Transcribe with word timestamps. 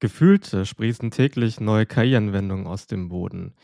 Gefühlt 0.00 0.56
sprießen 0.64 1.10
täglich 1.10 1.60
neue 1.60 1.84
KI-Anwendungen 1.84 2.66
aus 2.66 2.86
dem 2.86 3.08
Boden. 3.08 3.54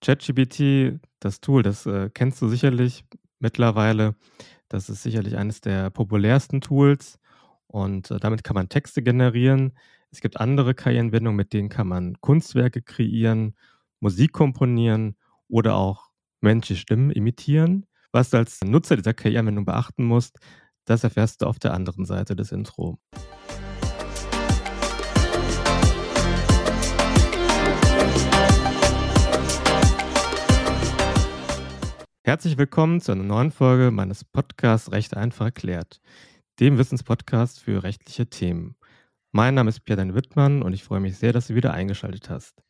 ChatGPT, 0.00 1.00
das 1.20 1.40
Tool, 1.40 1.62
das 1.62 1.86
äh, 1.86 2.10
kennst 2.12 2.42
du 2.42 2.48
sicherlich 2.48 3.04
mittlerweile. 3.38 4.16
Das 4.68 4.88
ist 4.88 5.04
sicherlich 5.04 5.36
eines 5.36 5.60
der 5.60 5.90
populärsten 5.90 6.60
Tools 6.60 7.20
und 7.68 8.10
äh, 8.10 8.18
damit 8.18 8.42
kann 8.42 8.54
man 8.54 8.68
Texte 8.68 9.02
generieren. 9.02 9.72
Es 10.10 10.20
gibt 10.20 10.40
andere 10.40 10.74
KI-Anwendungen, 10.74 11.36
mit 11.36 11.52
denen 11.52 11.68
kann 11.68 11.86
man 11.86 12.20
Kunstwerke 12.20 12.82
kreieren, 12.82 13.54
Musik 14.00 14.32
komponieren 14.32 15.16
oder 15.48 15.76
auch 15.76 16.10
menschliche 16.40 16.80
Stimmen 16.80 17.12
imitieren. 17.12 17.86
Was 18.10 18.30
du 18.30 18.36
als 18.36 18.62
Nutzer 18.62 18.96
dieser 18.96 19.14
KI-Anwendung 19.14 19.64
beachten 19.64 20.04
musst, 20.04 20.38
das 20.86 21.04
erfährst 21.04 21.42
du 21.42 21.46
auf 21.46 21.58
der 21.58 21.72
anderen 21.72 22.04
Seite 22.04 22.34
des 22.34 22.50
Intro. 22.50 22.98
Herzlich 32.26 32.56
willkommen 32.56 33.02
zu 33.02 33.12
einer 33.12 33.22
neuen 33.22 33.50
Folge 33.50 33.90
meines 33.90 34.24
Podcasts 34.24 34.90
Recht 34.90 35.14
einfach 35.14 35.44
erklärt, 35.44 36.00
dem 36.58 36.78
Wissenspodcast 36.78 37.60
für 37.60 37.82
rechtliche 37.82 38.26
Themen. 38.30 38.76
Mein 39.30 39.52
Name 39.54 39.68
ist 39.68 39.80
Pierre 39.80 40.14
Wittmann 40.14 40.62
und 40.62 40.72
ich 40.72 40.84
freue 40.84 41.00
mich 41.00 41.18
sehr, 41.18 41.34
dass 41.34 41.48
du 41.48 41.54
wieder 41.54 41.74
eingeschaltet 41.74 42.30
hast. 42.30 42.64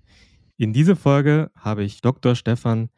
In 0.56 0.72
diese 0.72 0.96
Folge 0.96 1.52
habe 1.54 1.84
ich 1.84 2.00
Dr. 2.00 2.34
Stefan 2.34 2.90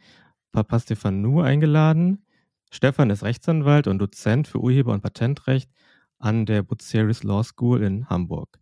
Papastefanou 0.52 1.42
eingeladen. 1.42 2.24
Stefan 2.70 3.10
ist 3.10 3.22
Rechtsanwalt 3.22 3.86
und 3.86 3.98
Dozent 3.98 4.48
für 4.48 4.58
Urheber- 4.58 4.94
und 4.94 5.02
Patentrecht 5.02 5.70
an 6.18 6.46
der 6.46 6.62
Bucerius 6.62 7.22
Law 7.22 7.44
School 7.44 7.82
in 7.82 8.08
Hamburg. 8.08 8.58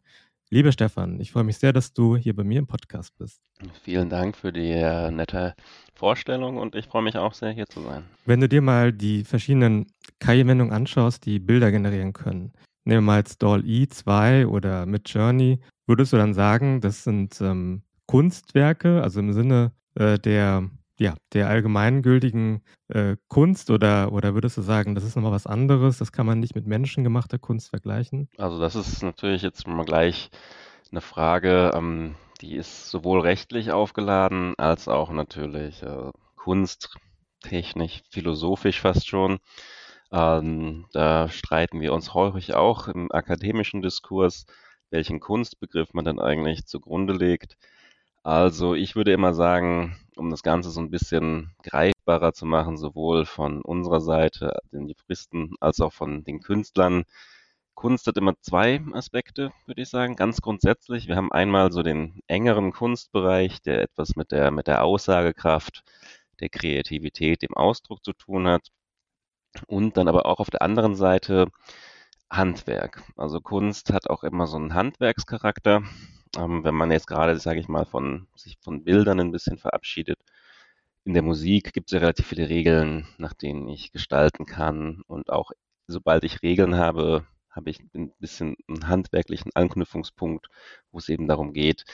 Lieber 0.54 0.70
Stefan, 0.70 1.18
ich 1.18 1.32
freue 1.32 1.42
mich 1.42 1.58
sehr, 1.58 1.72
dass 1.72 1.94
du 1.94 2.16
hier 2.16 2.32
bei 2.32 2.44
mir 2.44 2.60
im 2.60 2.68
Podcast 2.68 3.18
bist. 3.18 3.40
Vielen 3.82 4.08
Dank 4.08 4.36
für 4.36 4.52
die 4.52 4.70
äh, 4.70 5.10
nette 5.10 5.56
Vorstellung 5.96 6.59
und 6.59 6.76
ich 6.76 6.87
freue 6.87 7.02
mich 7.02 7.16
auch 7.18 7.34
sehr, 7.34 7.51
hier 7.51 7.66
zu 7.66 7.80
sein. 7.80 8.04
Wenn 8.24 8.38
du 8.38 8.48
dir 8.48 8.62
mal 8.62 8.92
die 8.92 9.24
verschiedenen 9.24 9.88
KI-Wendungen 10.20 10.73
anschaust, 10.73 11.26
die 11.26 11.40
Bilder 11.40 11.73
generieren 11.73 12.12
können, 12.12 12.52
nehmen 12.84 12.98
wir 12.98 13.01
mal 13.01 13.18
jetzt 13.18 13.42
DALL-E 13.42 13.88
2 13.88 14.46
oder 14.46 14.87
Midjourney, 14.87 15.59
würdest 15.88 16.12
du 16.12 16.18
dann 16.18 16.34
sagen, 16.34 16.80
das 16.80 17.02
sind 17.02 17.40
ähm, 17.40 17.82
Kunstwerke, 18.07 19.02
also 19.02 19.18
im 19.18 19.32
Sinne 19.32 19.73
äh, 19.96 20.20
der 20.20 20.70
ja, 20.98 21.14
der 21.32 21.48
allgemeingültigen 21.48 22.62
äh, 22.88 23.16
Kunst 23.28 23.70
oder, 23.70 24.12
oder 24.12 24.34
würdest 24.34 24.56
du 24.56 24.62
sagen, 24.62 24.95
das 24.95 25.04
ist 25.04 25.16
nochmal 25.16 25.32
was 25.32 25.46
anderes? 25.46 25.98
Das 25.98 26.12
kann 26.12 26.26
man 26.26 26.40
nicht 26.40 26.54
mit 26.54 26.66
menschengemachter 26.66 27.38
Kunst 27.38 27.70
vergleichen? 27.70 28.28
Also 28.38 28.60
das 28.60 28.76
ist 28.76 29.02
natürlich 29.02 29.42
jetzt 29.42 29.66
mal 29.66 29.84
gleich 29.84 30.30
eine 30.90 31.01
Frage, 31.01 31.73
ähm, 31.74 32.14
die 32.40 32.56
ist 32.56 32.90
sowohl 32.90 33.20
rechtlich 33.20 33.73
aufgeladen 33.73 34.54
als 34.59 34.86
auch 34.86 35.10
natürlich 35.10 35.82
äh, 35.82 36.10
kunsttechnisch, 36.36 38.02
philosophisch 38.10 38.80
fast 38.80 39.08
schon. 39.08 39.38
Ähm, 40.12 40.86
da 40.92 41.29
streiten 41.29 41.80
wir 41.80 41.92
uns 41.92 42.14
häufig 42.14 42.54
auch 42.54 42.86
im 42.86 43.10
akademischen 43.10 43.82
Diskurs, 43.82 44.46
welchen 44.90 45.18
Kunstbegriff 45.18 45.92
man 45.92 46.04
dann 46.04 46.20
eigentlich 46.20 46.66
zugrunde 46.66 47.14
legt. 47.14 47.56
Also 48.23 48.74
ich 48.74 48.95
würde 48.95 49.12
immer 49.12 49.34
sagen, 49.34 49.96
um 50.16 50.30
das 50.30 50.43
Ganze 50.43 50.70
so 50.70 50.80
ein 50.80 50.90
bisschen 50.90 51.54
greifbarer 51.62 52.32
zu 52.32 52.46
machen, 52.46 52.76
sowohl 52.76 53.26
von 53.26 53.62
unserer 53.62 54.01
Seite, 54.01 54.59
den 54.73 54.88
Juristen, 54.88 55.54
als 55.60 55.80
auch 55.80 55.93
von 55.93 56.24
den 56.24 56.40
Künstlern. 56.40 57.04
Kunst 57.74 58.07
hat 58.07 58.16
immer 58.16 58.35
zwei 58.40 58.80
Aspekte, 58.92 59.52
würde 59.66 59.82
ich 59.82 59.88
sagen, 59.88 60.16
ganz 60.16 60.40
grundsätzlich. 60.40 61.09
Wir 61.09 61.16
haben 61.16 61.32
einmal 61.32 61.73
so 61.73 61.82
den 61.82 62.20
engeren 62.29 62.73
Kunstbereich, 62.73 63.62
der 63.62 63.82
etwas 63.82 64.16
mit 64.16 64.31
der, 64.32 64.50
mit 64.50 64.66
der 64.69 64.84
Aussagekraft, 64.84 65.82
der 66.41 66.48
Kreativität, 66.48 67.42
dem 67.42 67.54
Ausdruck 67.54 68.04
zu 68.04 68.12
tun 68.12 68.47
hat. 68.47 68.69
Und 69.66 69.96
dann 69.96 70.08
aber 70.08 70.26
auch 70.26 70.41
auf 70.41 70.50
der 70.50 70.62
anderen 70.62 70.96
Seite 70.96 71.48
Handwerk. 72.31 73.02
Also 73.16 73.41
Kunst 73.41 73.92
hat 73.92 74.10
auch 74.10 74.25
immer 74.25 74.46
so 74.46 74.56
einen 74.56 74.75
Handwerkscharakter. 74.75 75.82
Ähm, 76.36 76.64
wenn 76.64 76.74
man 76.74 76.90
jetzt 76.90 77.06
gerade, 77.06 77.38
sage 77.38 77.60
ich 77.60 77.68
mal, 77.68 77.84
von 77.84 78.26
sich 78.36 78.58
von 78.60 78.84
Bildern 78.84 79.20
ein 79.20 79.32
bisschen 79.32 79.58
verabschiedet. 79.58 80.18
In 81.04 81.14
der 81.14 81.22
Musik 81.22 81.72
gibt 81.72 81.88
es 81.88 81.92
ja 81.92 82.00
relativ 82.00 82.26
viele 82.26 82.48
Regeln, 82.48 83.06
nach 83.18 83.34
denen 83.34 83.68
ich 83.68 83.92
gestalten 83.92 84.46
kann. 84.46 85.02
Und 85.06 85.30
auch 85.30 85.52
sobald 85.86 86.24
ich 86.24 86.42
Regeln 86.42 86.76
habe, 86.76 87.26
habe 87.50 87.70
ich 87.70 87.80
ein 87.94 88.12
bisschen 88.18 88.56
einen 88.68 88.88
handwerklichen 88.88 89.52
Anknüpfungspunkt, 89.54 90.48
wo 90.90 90.98
es 90.98 91.08
eben 91.08 91.28
darum 91.28 91.52
geht, 91.52 91.84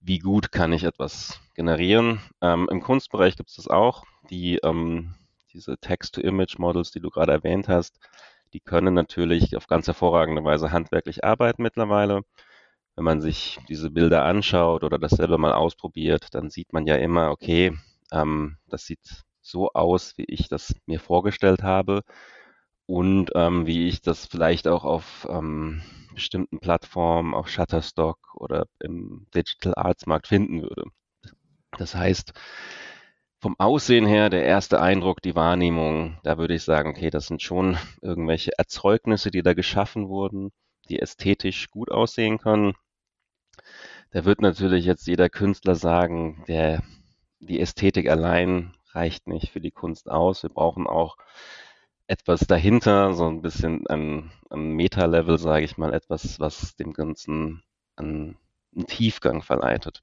wie 0.00 0.18
gut 0.18 0.52
kann 0.52 0.72
ich 0.72 0.84
etwas 0.84 1.40
generieren. 1.54 2.20
Ähm, 2.40 2.68
Im 2.70 2.80
Kunstbereich 2.80 3.36
gibt 3.36 3.50
es 3.50 3.56
das 3.56 3.68
auch. 3.68 4.04
Die, 4.30 4.56
ähm, 4.62 5.14
diese 5.52 5.78
Text-to-Image-Models, 5.78 6.90
die 6.92 7.00
du 7.00 7.10
gerade 7.10 7.32
erwähnt 7.32 7.68
hast, 7.68 7.98
die 8.52 8.60
können 8.60 8.94
natürlich 8.94 9.56
auf 9.56 9.66
ganz 9.66 9.86
hervorragende 9.86 10.44
Weise 10.44 10.72
handwerklich 10.72 11.24
arbeiten 11.24 11.62
mittlerweile 11.62 12.22
wenn 12.96 13.04
man 13.04 13.20
sich 13.20 13.58
diese 13.68 13.90
Bilder 13.90 14.24
anschaut 14.24 14.84
oder 14.84 14.98
das 14.98 15.12
selber 15.12 15.38
mal 15.38 15.52
ausprobiert, 15.52 16.28
dann 16.32 16.50
sieht 16.50 16.72
man 16.72 16.86
ja 16.86 16.96
immer, 16.96 17.30
okay, 17.30 17.76
ähm, 18.12 18.56
das 18.68 18.84
sieht 18.86 19.24
so 19.42 19.70
aus, 19.72 20.16
wie 20.18 20.24
ich 20.24 20.48
das 20.48 20.74
mir 20.86 21.00
vorgestellt 21.00 21.62
habe 21.62 22.02
und 22.86 23.30
ähm, 23.34 23.66
wie 23.66 23.88
ich 23.88 24.02
das 24.02 24.26
vielleicht 24.26 24.68
auch 24.68 24.84
auf 24.84 25.26
ähm, 25.30 25.82
bestimmten 26.14 26.60
Plattformen, 26.60 27.34
auf 27.34 27.48
Shutterstock 27.48 28.18
oder 28.34 28.66
im 28.80 29.26
Digital 29.34 29.74
Arts 29.76 30.06
Markt 30.06 30.26
finden 30.28 30.62
würde. 30.62 30.84
Das 31.78 31.94
heißt, 31.94 32.32
vom 33.40 33.54
Aussehen 33.58 34.06
her, 34.06 34.28
der 34.28 34.44
erste 34.44 34.80
Eindruck, 34.80 35.22
die 35.22 35.34
Wahrnehmung, 35.34 36.18
da 36.24 36.36
würde 36.36 36.54
ich 36.54 36.62
sagen, 36.62 36.90
okay, 36.90 37.10
das 37.10 37.26
sind 37.26 37.42
schon 37.42 37.78
irgendwelche 38.02 38.52
Erzeugnisse, 38.58 39.30
die 39.30 39.42
da 39.42 39.54
geschaffen 39.54 40.08
wurden, 40.08 40.50
die 40.90 41.00
ästhetisch 41.00 41.70
gut 41.70 41.90
aussehen 41.90 42.38
können. 42.38 42.74
Da 44.10 44.24
wird 44.24 44.42
natürlich 44.42 44.84
jetzt 44.84 45.06
jeder 45.06 45.28
Künstler 45.28 45.76
sagen, 45.76 46.44
der, 46.48 46.82
die 47.38 47.60
Ästhetik 47.60 48.08
allein 48.08 48.74
reicht 48.92 49.28
nicht 49.28 49.50
für 49.50 49.60
die 49.60 49.70
Kunst 49.70 50.10
aus. 50.10 50.42
Wir 50.42 50.50
brauchen 50.50 50.86
auch 50.86 51.16
etwas 52.08 52.40
dahinter, 52.40 53.14
so 53.14 53.28
ein 53.28 53.40
bisschen 53.40 53.86
ein, 53.86 54.32
ein 54.50 54.72
Meta-Level, 54.72 55.38
sage 55.38 55.64
ich 55.64 55.78
mal, 55.78 55.94
etwas, 55.94 56.40
was 56.40 56.74
dem 56.74 56.92
Ganzen 56.92 57.62
einen, 57.94 58.36
einen 58.74 58.86
Tiefgang 58.86 59.42
verleitet. 59.42 60.02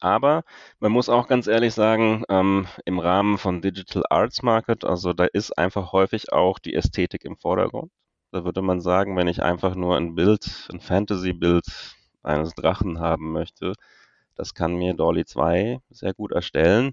Aber 0.00 0.44
man 0.80 0.92
muss 0.92 1.10
auch 1.10 1.28
ganz 1.28 1.46
ehrlich 1.46 1.74
sagen, 1.74 2.24
ähm, 2.30 2.66
im 2.86 2.98
Rahmen 2.98 3.36
von 3.36 3.60
Digital 3.60 4.04
Arts 4.08 4.42
Market, 4.42 4.84
also 4.84 5.12
da 5.12 5.26
ist 5.26 5.58
einfach 5.58 5.92
häufig 5.92 6.32
auch 6.32 6.58
die 6.58 6.74
Ästhetik 6.74 7.24
im 7.24 7.36
Vordergrund. 7.36 7.92
Da 8.32 8.44
würde 8.44 8.62
man 8.62 8.80
sagen, 8.80 9.14
wenn 9.16 9.28
ich 9.28 9.42
einfach 9.42 9.74
nur 9.74 9.94
ein 9.96 10.14
Bild, 10.14 10.68
ein 10.72 10.80
Fantasy-Bild 10.80 11.66
eines 12.22 12.54
Drachen 12.54 12.98
haben 12.98 13.30
möchte, 13.32 13.74
das 14.36 14.54
kann 14.54 14.74
mir 14.74 14.94
Dolly 14.94 15.26
2 15.26 15.80
sehr 15.90 16.14
gut 16.14 16.32
erstellen. 16.32 16.92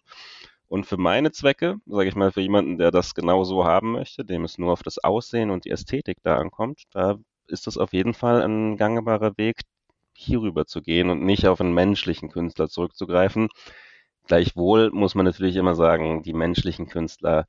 Und 0.68 0.86
für 0.86 0.98
meine 0.98 1.32
Zwecke, 1.32 1.78
sage 1.88 2.10
ich 2.10 2.16
mal, 2.16 2.34
für 2.34 2.42
jemanden, 2.42 2.78
der 2.78 2.92
das 2.92 3.16
genau 3.16 3.46
so 3.46 3.64
haben 3.66 3.94
möchte, 3.94 4.26
dem 4.26 4.44
es 4.44 4.58
nur 4.58 4.74
auf 4.74 4.84
das 4.84 5.00
Aussehen 5.00 5.50
und 5.50 5.64
die 5.64 5.72
Ästhetik 5.72 6.18
da 6.24 6.38
ankommt, 6.38 6.84
da 6.92 7.18
ist 7.48 7.68
das 7.68 7.78
auf 7.78 7.94
jeden 7.94 8.14
Fall 8.14 8.42
ein 8.42 8.76
gangbarer 8.76 9.38
Weg, 9.38 9.62
hierüber 10.14 10.66
zu 10.66 10.82
gehen 10.82 11.10
und 11.10 11.24
nicht 11.24 11.48
auf 11.48 11.62
einen 11.62 11.74
menschlichen 11.74 12.30
Künstler 12.30 12.68
zurückzugreifen. 12.68 13.48
Gleichwohl 14.28 14.92
muss 14.92 15.16
man 15.16 15.26
natürlich 15.26 15.56
immer 15.56 15.76
sagen, 15.76 16.22
die 16.24 16.34
menschlichen 16.34 16.88
Künstler, 16.88 17.46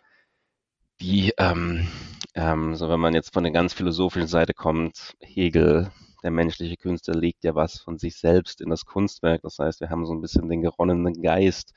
die, 1.00 1.32
ähm, 1.38 1.88
ähm, 2.34 2.74
so 2.76 2.88
wenn 2.88 3.00
man 3.00 3.14
jetzt 3.14 3.32
von 3.32 3.42
der 3.42 3.52
ganz 3.52 3.72
philosophischen 3.72 4.28
Seite 4.28 4.54
kommt, 4.54 5.16
Hegel, 5.20 5.90
der 6.22 6.30
menschliche 6.30 6.76
Künstler 6.76 7.14
legt 7.14 7.44
ja 7.44 7.54
was 7.54 7.78
von 7.78 7.98
sich 7.98 8.16
selbst 8.16 8.60
in 8.60 8.68
das 8.68 8.84
Kunstwerk. 8.84 9.42
Das 9.42 9.58
heißt, 9.58 9.80
wir 9.80 9.90
haben 9.90 10.04
so 10.04 10.12
ein 10.12 10.20
bisschen 10.20 10.48
den 10.48 10.62
geronnenen 10.62 11.22
Geist. 11.22 11.72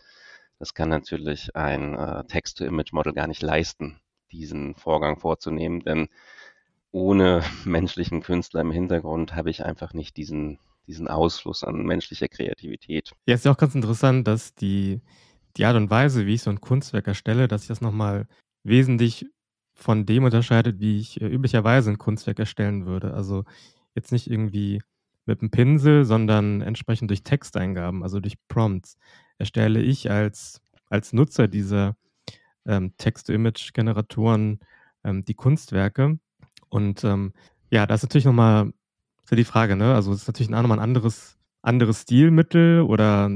Das 0.60 0.74
kann 0.74 0.90
natürlich 0.90 1.56
ein 1.56 1.96
äh, 1.96 2.26
Text-to-Image-Model 2.26 3.14
gar 3.14 3.28
nicht 3.28 3.42
leisten, 3.42 4.00
diesen 4.32 4.76
Vorgang 4.76 5.20
vorzunehmen, 5.20 5.82
denn 5.82 6.10
ohne 6.92 7.42
menschlichen 7.66 8.22
Künstler 8.22 8.62
im 8.62 8.72
Hintergrund 8.72 9.36
habe 9.36 9.50
ich 9.50 9.66
einfach 9.66 9.94
nicht 9.94 10.16
diesen, 10.18 10.60
diesen 10.88 11.08
Ausfluss 11.08 11.64
an 11.64 11.86
menschlicher 11.86 12.28
Kreativität. 12.28 13.14
Ja, 13.26 13.36
ist 13.36 13.46
ja 13.46 13.52
auch 13.52 13.58
ganz 13.58 13.74
interessant, 13.74 14.28
dass 14.28 14.54
die, 14.54 15.02
die 15.58 15.66
Art 15.66 15.76
und 15.76 15.90
Weise, 15.90 16.26
wie 16.28 16.36
ich 16.36 16.44
so 16.44 16.52
ein 16.52 16.62
Kunstwerk 16.62 17.08
erstelle, 17.08 17.48
dass 17.48 17.64
ich 17.64 17.68
das 17.70 17.82
nochmal 17.82 18.28
wesentlich 18.64 19.26
von 19.74 20.06
dem 20.06 20.24
unterscheidet, 20.24 20.80
wie 20.80 21.00
ich 21.00 21.22
äh, 21.22 21.28
üblicherweise 21.28 21.90
ein 21.92 21.98
Kunstwerk 21.98 22.40
erstellen 22.40 22.86
würde. 22.86 23.14
Also 23.14 23.44
jetzt 23.96 24.12
nicht 24.12 24.30
irgendwie 24.30 24.82
mit 25.26 25.42
einem 25.42 25.52
Pinsel, 25.52 26.06
sondern 26.06 26.62
entsprechend 26.62 27.10
durch 27.10 27.24
Texteingaben, 27.24 28.04
also 28.04 28.20
durch 28.20 28.36
Prompts, 28.48 28.98
erstelle 29.38 29.82
ich 29.82 30.12
als, 30.12 30.62
als 30.90 31.14
Nutzer 31.14 31.48
dieser 31.48 31.96
ähm, 32.66 32.94
Text-to-Image-Generatoren 32.98 34.60
ähm, 35.04 35.26
die 35.26 35.34
Kunstwerke. 35.34 36.20
Und 36.70 37.04
ähm, 37.04 37.34
ja, 37.72 37.86
das 37.86 38.02
ist 38.02 38.10
natürlich 38.10 38.26
nochmal 38.26 38.74
so 39.26 39.36
die 39.36 39.44
Frage, 39.44 39.76
ne? 39.76 39.96
Also 39.96 40.12
es 40.12 40.22
ist 40.24 40.28
natürlich 40.28 40.50
nochmal 40.50 40.78
ein 40.78 40.84
anderes, 40.84 41.38
anderes 41.62 42.02
Stilmittel 42.02 42.82
oder 42.82 43.30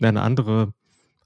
eine 0.00 0.22
andere 0.22 0.74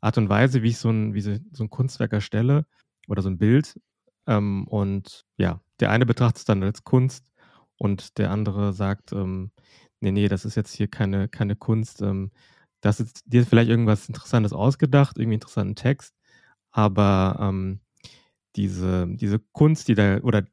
Art 0.01 0.19
und 0.19 0.29
Weise, 0.29 0.63
wie 0.63 0.69
ich 0.69 0.79
so 0.79 0.91
ein, 0.91 1.15
wie 1.15 1.21
so 1.21 1.33
ein 1.61 1.71
Kunstwerk 1.71 2.13
erstelle 2.13 2.67
oder 3.09 3.23
so 3.23 3.29
ein 3.29 3.39
Bild. 3.39 3.79
Ähm, 4.27 4.67
und 4.69 5.25
ja, 5.37 5.61
der 5.81 5.91
eine 5.91 6.07
betrachtet 6.07 6.39
es 6.39 6.45
dann 6.45 6.63
als 6.63 6.85
Kunst 6.85 7.33
und 7.79 8.19
der 8.19 8.31
andere 8.31 8.73
sagt, 8.73 9.13
ähm, 9.13 9.51
nee, 10.01 10.13
nee, 10.13 10.29
das 10.29 10.45
ist 10.45 10.55
jetzt 10.55 10.73
hier 10.73 10.89
keine, 10.89 11.29
keine 11.29 11.57
Kunst. 11.57 12.03
Ähm, 12.03 12.31
das 12.81 13.01
ist 13.01 13.23
dir 13.27 13.47
vielleicht 13.47 13.71
irgendwas 13.71 14.09
Interessantes 14.09 14.53
ausgedacht, 14.53 15.19
irgendwie 15.19 15.35
interessanten 15.35 15.75
Text, 15.75 16.15
aber 16.71 17.39
ähm, 17.41 17.81
diese, 18.57 19.07
diese 19.09 19.39
Kunst, 19.53 19.89
die 19.89 19.95
da, 19.95 20.19
oder 20.19 20.45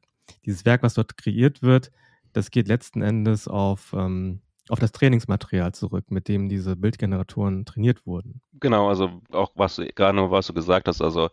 dieses 0.44 0.64
Werk, 0.64 0.82
was 0.82 0.94
dort 0.94 1.16
kreiert 1.16 1.62
wird, 1.62 1.92
das 2.32 2.50
geht 2.50 2.68
letzten 2.68 3.02
Endes 3.02 3.48
auf, 3.48 3.92
ähm, 3.96 4.40
auf 4.68 4.78
das 4.78 4.92
Trainingsmaterial 4.92 5.72
zurück, 5.72 6.10
mit 6.10 6.28
dem 6.28 6.48
diese 6.48 6.76
Bildgeneratoren 6.76 7.64
trainiert 7.64 8.06
wurden. 8.06 8.40
Genau, 8.60 8.88
also 8.88 9.20
auch 9.30 9.52
was 9.54 9.80
gerade 9.94 10.30
was 10.30 10.46
du 10.46 10.54
gesagt 10.54 10.88
hast, 10.88 11.02
also 11.02 11.28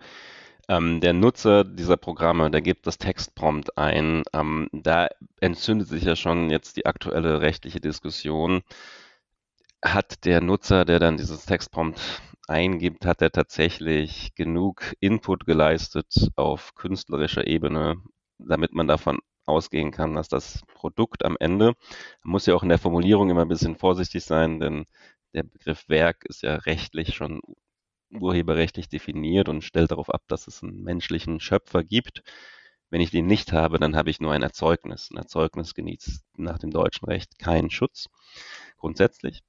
ähm, 0.69 1.01
der 1.01 1.13
Nutzer 1.13 1.63
dieser 1.63 1.97
Programme, 1.97 2.51
der 2.51 2.61
gibt 2.61 2.87
das 2.87 2.99
Textprompt 2.99 3.77
ein. 3.77 4.23
Ähm, 4.33 4.69
da 4.71 5.09
entzündet 5.41 5.89
sich 5.89 6.03
ja 6.03 6.15
schon 6.15 6.49
jetzt 6.51 6.77
die 6.77 6.85
aktuelle 6.85 7.41
rechtliche 7.41 7.81
Diskussion. 7.81 8.61
Hat 9.83 10.25
der 10.25 10.41
Nutzer, 10.41 10.85
der 10.85 10.99
dann 10.99 11.17
dieses 11.17 11.45
Textprompt 11.45 11.99
eingibt, 12.47 13.05
hat 13.05 13.21
er 13.21 13.31
tatsächlich 13.31 14.35
genug 14.35 14.93
Input 14.99 15.45
geleistet 15.45 16.29
auf 16.35 16.75
künstlerischer 16.75 17.47
Ebene, 17.47 17.95
damit 18.37 18.73
man 18.73 18.87
davon 18.87 19.19
ausgehen 19.45 19.91
kann, 19.91 20.13
dass 20.15 20.27
das 20.29 20.61
Produkt 20.75 21.25
am 21.25 21.35
Ende, 21.39 21.73
man 22.23 22.31
muss 22.33 22.45
ja 22.45 22.55
auch 22.55 22.63
in 22.63 22.69
der 22.69 22.77
Formulierung 22.77 23.29
immer 23.31 23.41
ein 23.41 23.47
bisschen 23.47 23.75
vorsichtig 23.75 24.23
sein, 24.23 24.59
denn 24.59 24.85
der 25.33 25.43
Begriff 25.43 25.89
Werk 25.89 26.25
ist 26.25 26.43
ja 26.43 26.55
rechtlich 26.55 27.15
schon 27.15 27.41
urheberrechtlich 28.11 28.89
definiert 28.89 29.49
und 29.49 29.63
stellt 29.63 29.91
darauf 29.91 30.09
ab, 30.09 30.23
dass 30.27 30.47
es 30.47 30.63
einen 30.63 30.81
menschlichen 30.83 31.39
Schöpfer 31.39 31.83
gibt. 31.83 32.23
Wenn 32.89 33.01
ich 33.01 33.11
den 33.11 33.27
nicht 33.27 33.53
habe, 33.53 33.79
dann 33.79 33.95
habe 33.95 34.09
ich 34.09 34.19
nur 34.19 34.33
ein 34.33 34.41
Erzeugnis. 34.41 35.09
Ein 35.11 35.17
Erzeugnis 35.17 35.75
genießt 35.75 36.23
nach 36.37 36.57
dem 36.57 36.71
deutschen 36.71 37.05
Recht 37.05 37.37
keinen 37.37 37.69
Schutz, 37.69 38.07
grundsätzlich. 38.77 39.41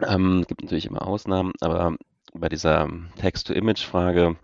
Ähm, 0.00 0.44
gibt 0.46 0.62
natürlich 0.62 0.86
immer 0.86 1.06
Ausnahmen, 1.06 1.52
aber 1.60 1.96
bei 2.34 2.48
dieser 2.48 2.88
Text-to-Image-Frage 3.16 4.36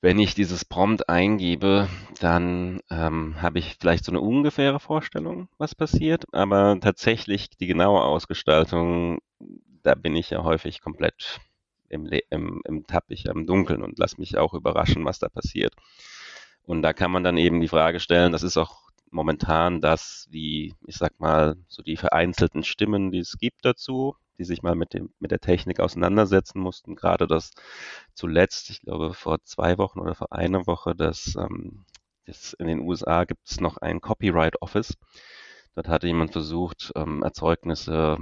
wenn 0.00 0.18
ich 0.18 0.34
dieses 0.34 0.64
Prompt 0.64 1.08
eingebe, 1.08 1.88
dann 2.20 2.80
ähm, 2.90 3.42
habe 3.42 3.58
ich 3.58 3.76
vielleicht 3.80 4.04
so 4.04 4.12
eine 4.12 4.20
ungefähre 4.20 4.78
Vorstellung, 4.78 5.48
was 5.58 5.74
passiert, 5.74 6.24
aber 6.32 6.78
tatsächlich 6.80 7.50
die 7.50 7.66
genaue 7.66 8.02
Ausgestaltung, 8.02 9.18
da 9.82 9.94
bin 9.96 10.14
ich 10.14 10.30
ja 10.30 10.44
häufig 10.44 10.80
komplett 10.80 11.40
im, 11.88 12.08
im, 12.30 12.62
im 12.64 12.86
Tappich, 12.86 13.26
im 13.26 13.46
Dunkeln 13.46 13.82
und 13.82 13.98
lasse 13.98 14.18
mich 14.18 14.38
auch 14.38 14.54
überraschen, 14.54 15.04
was 15.04 15.18
da 15.18 15.28
passiert. 15.28 15.74
Und 16.62 16.82
da 16.82 16.92
kann 16.92 17.10
man 17.10 17.24
dann 17.24 17.38
eben 17.38 17.60
die 17.60 17.68
Frage 17.68 18.00
stellen, 18.00 18.32
das 18.32 18.42
ist 18.42 18.56
auch 18.56 18.88
momentan 19.10 19.80
das, 19.80 20.26
wie, 20.30 20.74
ich 20.86 20.96
sag 20.96 21.18
mal, 21.18 21.56
so 21.66 21.82
die 21.82 21.96
vereinzelten 21.96 22.62
Stimmen, 22.62 23.10
die 23.10 23.20
es 23.20 23.38
gibt 23.38 23.64
dazu, 23.64 24.16
die 24.38 24.44
sich 24.44 24.62
mal 24.62 24.74
mit, 24.74 24.94
dem, 24.94 25.10
mit 25.18 25.30
der 25.30 25.40
Technik 25.40 25.80
auseinandersetzen 25.80 26.60
mussten. 26.60 26.94
Gerade 26.94 27.26
das 27.26 27.52
zuletzt, 28.14 28.70
ich 28.70 28.80
glaube 28.82 29.14
vor 29.14 29.42
zwei 29.44 29.78
Wochen 29.78 29.98
oder 29.98 30.14
vor 30.14 30.32
einer 30.32 30.66
Woche, 30.66 30.94
dass 30.94 31.36
ähm, 31.36 31.84
das 32.26 32.52
in 32.52 32.66
den 32.66 32.80
USA 32.80 33.24
gibt 33.24 33.48
es 33.50 33.60
noch 33.60 33.78
ein 33.78 34.00
Copyright 34.00 34.60
Office. 34.60 34.96
Dort 35.74 35.88
hatte 35.88 36.06
jemand 36.06 36.32
versucht, 36.32 36.92
ähm, 36.94 37.22
Erzeugnisse, 37.22 38.18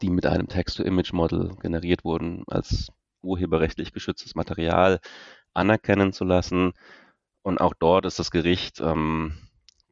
die 0.00 0.10
mit 0.10 0.26
einem 0.26 0.48
Text-to-Image-Model 0.48 1.56
generiert 1.60 2.04
wurden, 2.04 2.44
als 2.46 2.92
urheberrechtlich 3.22 3.92
geschütztes 3.92 4.34
Material 4.34 5.00
anerkennen 5.54 6.12
zu 6.12 6.24
lassen. 6.24 6.72
Und 7.42 7.60
auch 7.60 7.74
dort 7.78 8.06
ist 8.06 8.18
das 8.18 8.30
Gericht 8.30 8.80
ähm, 8.80 9.32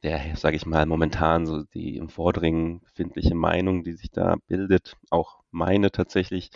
der, 0.02 0.36
sage 0.36 0.56
ich 0.56 0.66
mal, 0.66 0.86
momentan 0.86 1.46
so 1.46 1.64
die 1.74 1.96
im 1.96 2.08
Vordringen 2.08 2.80
befindliche 2.80 3.34
Meinung, 3.34 3.84
die 3.84 3.94
sich 3.94 4.10
da 4.10 4.36
bildet, 4.46 4.96
auch 5.10 5.40
meine 5.50 5.90
tatsächlich, 5.90 6.50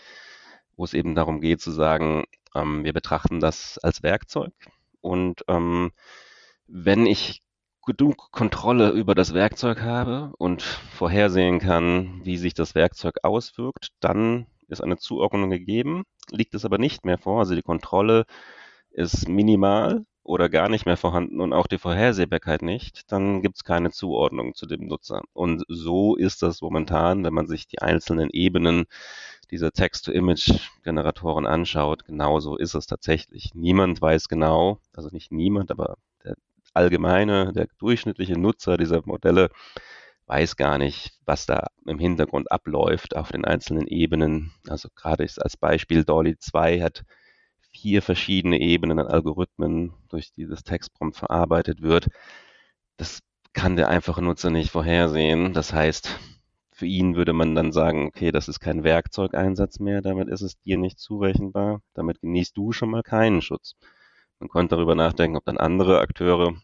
wo 0.76 0.84
es 0.84 0.94
eben 0.94 1.14
darum 1.14 1.40
geht 1.40 1.60
zu 1.60 1.70
sagen, 1.70 2.24
ähm, 2.54 2.84
wir 2.84 2.92
betrachten 2.92 3.40
das 3.40 3.78
als 3.78 4.02
Werkzeug 4.02 4.52
und 5.00 5.44
ähm, 5.48 5.92
wenn 6.66 7.06
ich 7.06 7.42
genug 7.84 8.30
Kontrolle 8.30 8.90
über 8.90 9.14
das 9.14 9.34
Werkzeug 9.34 9.82
habe 9.82 10.32
und 10.38 10.62
vorhersehen 10.62 11.58
kann, 11.58 12.20
wie 12.24 12.36
sich 12.36 12.54
das 12.54 12.74
Werkzeug 12.74 13.16
auswirkt, 13.22 13.88
dann 14.00 14.46
ist 14.68 14.82
eine 14.82 14.96
Zuordnung 14.96 15.50
gegeben, 15.50 16.04
liegt 16.30 16.54
es 16.54 16.64
aber 16.64 16.78
nicht 16.78 17.04
mehr 17.04 17.18
vor, 17.18 17.40
also 17.40 17.54
die 17.54 17.62
Kontrolle 17.62 18.24
ist 18.90 19.28
minimal 19.28 20.04
oder 20.22 20.48
gar 20.48 20.68
nicht 20.68 20.86
mehr 20.86 20.96
vorhanden 20.96 21.40
und 21.40 21.52
auch 21.52 21.66
die 21.66 21.78
Vorhersehbarkeit 21.78 22.62
nicht, 22.62 23.10
dann 23.10 23.42
gibt 23.42 23.56
es 23.56 23.64
keine 23.64 23.90
Zuordnung 23.90 24.54
zu 24.54 24.66
dem 24.66 24.86
Nutzer. 24.86 25.22
Und 25.32 25.64
so 25.68 26.14
ist 26.14 26.42
das 26.42 26.60
momentan, 26.62 27.24
wenn 27.24 27.34
man 27.34 27.48
sich 27.48 27.66
die 27.66 27.80
einzelnen 27.82 28.30
Ebenen 28.30 28.84
dieser 29.50 29.72
Text-to-Image-Generatoren 29.72 31.46
anschaut. 31.46 32.04
Genauso 32.04 32.56
ist 32.56 32.74
es 32.74 32.86
tatsächlich. 32.86 33.54
Niemand 33.54 34.00
weiß 34.00 34.28
genau, 34.28 34.78
also 34.94 35.08
nicht 35.10 35.32
niemand, 35.32 35.70
aber 35.70 35.96
allgemeine, 36.74 37.52
der 37.52 37.68
durchschnittliche 37.78 38.38
Nutzer 38.38 38.76
dieser 38.76 39.02
Modelle 39.04 39.50
weiß 40.26 40.56
gar 40.56 40.78
nicht, 40.78 41.12
was 41.26 41.46
da 41.46 41.66
im 41.86 41.98
Hintergrund 41.98 42.50
abläuft 42.50 43.16
auf 43.16 43.32
den 43.32 43.44
einzelnen 43.44 43.86
Ebenen. 43.86 44.52
Also 44.68 44.88
gerade 44.94 45.24
als 45.24 45.56
Beispiel 45.56 46.04
Dolly 46.04 46.38
2 46.38 46.80
hat 46.80 47.04
vier 47.72 48.02
verschiedene 48.02 48.60
Ebenen 48.60 48.98
an 48.98 49.08
Algorithmen, 49.08 49.92
durch 50.08 50.32
die 50.32 50.46
das 50.46 50.64
Textprompt 50.64 51.16
verarbeitet 51.16 51.82
wird. 51.82 52.08
Das 52.96 53.20
kann 53.52 53.76
der 53.76 53.88
einfache 53.88 54.22
Nutzer 54.22 54.50
nicht 54.50 54.70
vorhersehen. 54.70 55.52
Das 55.52 55.72
heißt, 55.72 56.18
für 56.72 56.86
ihn 56.86 57.16
würde 57.16 57.32
man 57.32 57.54
dann 57.54 57.72
sagen, 57.72 58.06
okay, 58.06 58.32
das 58.32 58.48
ist 58.48 58.60
kein 58.60 58.84
Werkzeugeinsatz 58.84 59.78
mehr, 59.78 60.02
damit 60.02 60.28
ist 60.28 60.42
es 60.42 60.58
dir 60.60 60.78
nicht 60.78 60.98
zurechenbar, 60.98 61.80
damit 61.94 62.20
genießt 62.20 62.56
du 62.56 62.72
schon 62.72 62.90
mal 62.90 63.02
keinen 63.02 63.42
Schutz. 63.42 63.76
Man 64.42 64.48
könnte 64.48 64.74
darüber 64.74 64.96
nachdenken, 64.96 65.36
ob 65.36 65.44
dann 65.44 65.56
andere 65.56 66.00
Akteure 66.00 66.56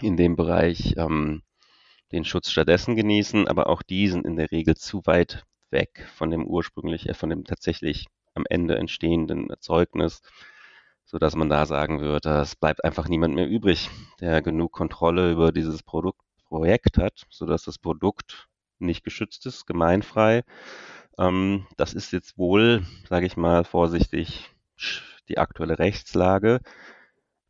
in 0.00 0.16
dem 0.16 0.36
Bereich 0.36 0.94
ähm, 0.96 1.42
den 2.12 2.24
Schutz 2.24 2.48
stattdessen 2.48 2.94
genießen, 2.94 3.48
aber 3.48 3.66
auch 3.66 3.82
die 3.82 4.06
sind 4.06 4.24
in 4.24 4.36
der 4.36 4.52
Regel 4.52 4.76
zu 4.76 5.04
weit 5.04 5.44
weg 5.70 6.08
von 6.14 6.30
dem 6.30 6.46
ursprünglich, 6.46 7.08
äh, 7.08 7.14
von 7.14 7.28
dem 7.28 7.42
tatsächlich 7.42 8.06
am 8.34 8.44
Ende 8.48 8.76
entstehenden 8.76 9.50
Erzeugnis, 9.50 10.22
so 11.04 11.18
dass 11.18 11.34
man 11.34 11.50
da 11.50 11.66
sagen 11.66 12.00
würde, 12.00 12.38
es 12.38 12.54
bleibt 12.54 12.84
einfach 12.84 13.08
niemand 13.08 13.34
mehr 13.34 13.48
übrig, 13.48 13.90
der 14.20 14.40
genug 14.40 14.70
Kontrolle 14.70 15.32
über 15.32 15.50
dieses 15.50 15.82
Produkt, 15.82 16.20
Projekt 16.44 16.98
hat, 16.98 17.24
so 17.30 17.46
dass 17.46 17.64
das 17.64 17.80
Produkt 17.80 18.46
nicht 18.78 19.02
geschützt 19.02 19.44
ist, 19.46 19.66
gemeinfrei. 19.66 20.44
Ähm, 21.18 21.66
das 21.76 21.94
ist 21.94 22.12
jetzt 22.12 22.38
wohl, 22.38 22.86
sage 23.08 23.26
ich 23.26 23.36
mal 23.36 23.64
vorsichtig, 23.64 24.52
die 25.28 25.38
aktuelle 25.38 25.78
Rechtslage. 25.78 26.60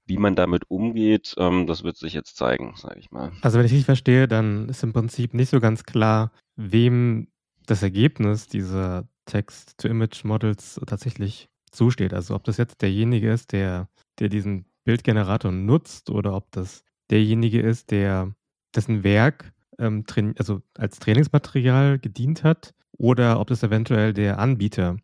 Wie 0.05 0.19
man 0.19 0.35
damit 0.35 0.69
umgeht, 0.69 1.35
ähm, 1.39 1.67
das 1.67 1.85
wird 1.85 1.97
sich 1.97 2.13
jetzt 2.13 2.37
zeigen, 2.37 2.75
sage 2.77 2.99
ich 2.99 3.11
mal. 3.11 3.33
Also 3.41 3.59
wenn 3.59 3.67
ich 3.67 3.73
richtig 3.73 3.87
verstehe, 3.87 4.27
dann 4.27 4.69
ist 4.69 4.83
im 4.83 4.93
Prinzip 4.93 5.33
nicht 5.33 5.51
so 5.51 5.61
ganz 5.61 5.85
klar, 5.85 6.33
wem 6.57 7.29
das 7.67 7.83
Ergebnis 7.83 8.49
dieser 8.49 9.09
Text-to-Image-Models 9.27 10.81
tatsächlich 10.87 11.49
zusteht. 11.71 12.13
Also 12.13 12.35
ob 12.35 12.45
das 12.45 12.57
jetzt 12.57 12.83
derjenige 12.83 13.31
ist, 13.33 13.53
der, 13.53 13.89
der 14.19 14.29
diesen 14.29 14.67
Bildgenerator 14.85 15.53
nutzt 15.53 16.11
oder 16.11 16.35
ob 16.35 16.51
das 16.51 16.83
derjenige 17.11 17.61
ist, 17.61 17.91
der 17.91 18.35
dessen 18.75 19.05
Werk 19.05 19.53
ähm, 19.79 20.05
also 20.39 20.63
als 20.77 20.99
Trainingsmaterial 20.99 21.99
gedient 21.99 22.45
hat 22.45 22.75
oder 22.93 23.41
ob 23.41 23.49
das 23.49 23.63
eventuell 23.63 24.13
der 24.13 24.39
Anbieter 24.39 24.97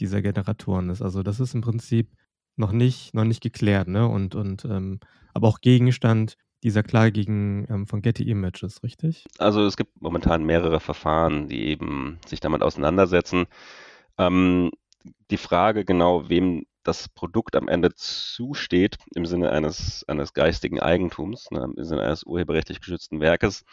dieser 0.00 0.22
Generatoren 0.22 0.90
ist. 0.90 1.02
Also 1.02 1.22
das 1.22 1.40
ist 1.40 1.54
im 1.54 1.60
Prinzip 1.60 2.10
noch 2.56 2.72
nicht, 2.72 3.14
noch 3.14 3.24
nicht 3.24 3.42
geklärt, 3.42 3.88
ne? 3.88 4.08
Und, 4.08 4.34
und 4.34 4.64
ähm, 4.64 5.00
aber 5.32 5.48
auch 5.48 5.60
Gegenstand 5.60 6.36
dieser 6.62 6.82
Klage 6.82 7.12
gegen 7.12 7.66
ähm, 7.68 7.86
von 7.86 8.00
Getty 8.00 8.28
Images, 8.28 8.82
richtig? 8.82 9.26
Also 9.38 9.64
es 9.66 9.76
gibt 9.76 10.00
momentan 10.00 10.44
mehrere 10.44 10.80
Verfahren, 10.80 11.48
die 11.48 11.66
eben 11.66 12.18
sich 12.26 12.40
damit 12.40 12.62
auseinandersetzen. 12.62 13.46
Ähm, 14.18 14.70
die 15.30 15.36
Frage 15.36 15.84
genau, 15.84 16.28
wem 16.28 16.64
das 16.82 17.08
Produkt 17.08 17.56
am 17.56 17.68
Ende 17.68 17.94
zusteht, 17.94 18.96
im 19.14 19.26
Sinne 19.26 19.50
eines, 19.50 20.04
eines 20.06 20.32
geistigen 20.32 20.80
Eigentums, 20.80 21.50
ne, 21.50 21.70
im 21.76 21.84
Sinne 21.84 22.02
eines 22.02 22.24
urheberrechtlich 22.24 22.80
geschützten 22.80 23.20
Werkes, 23.20 23.64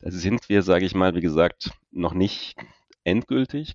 da 0.00 0.10
sind 0.10 0.48
wir, 0.48 0.62
sage 0.62 0.84
ich 0.84 0.94
mal, 0.94 1.14
wie 1.14 1.20
gesagt, 1.20 1.70
noch 1.92 2.12
nicht 2.12 2.56
endgültig. 3.04 3.74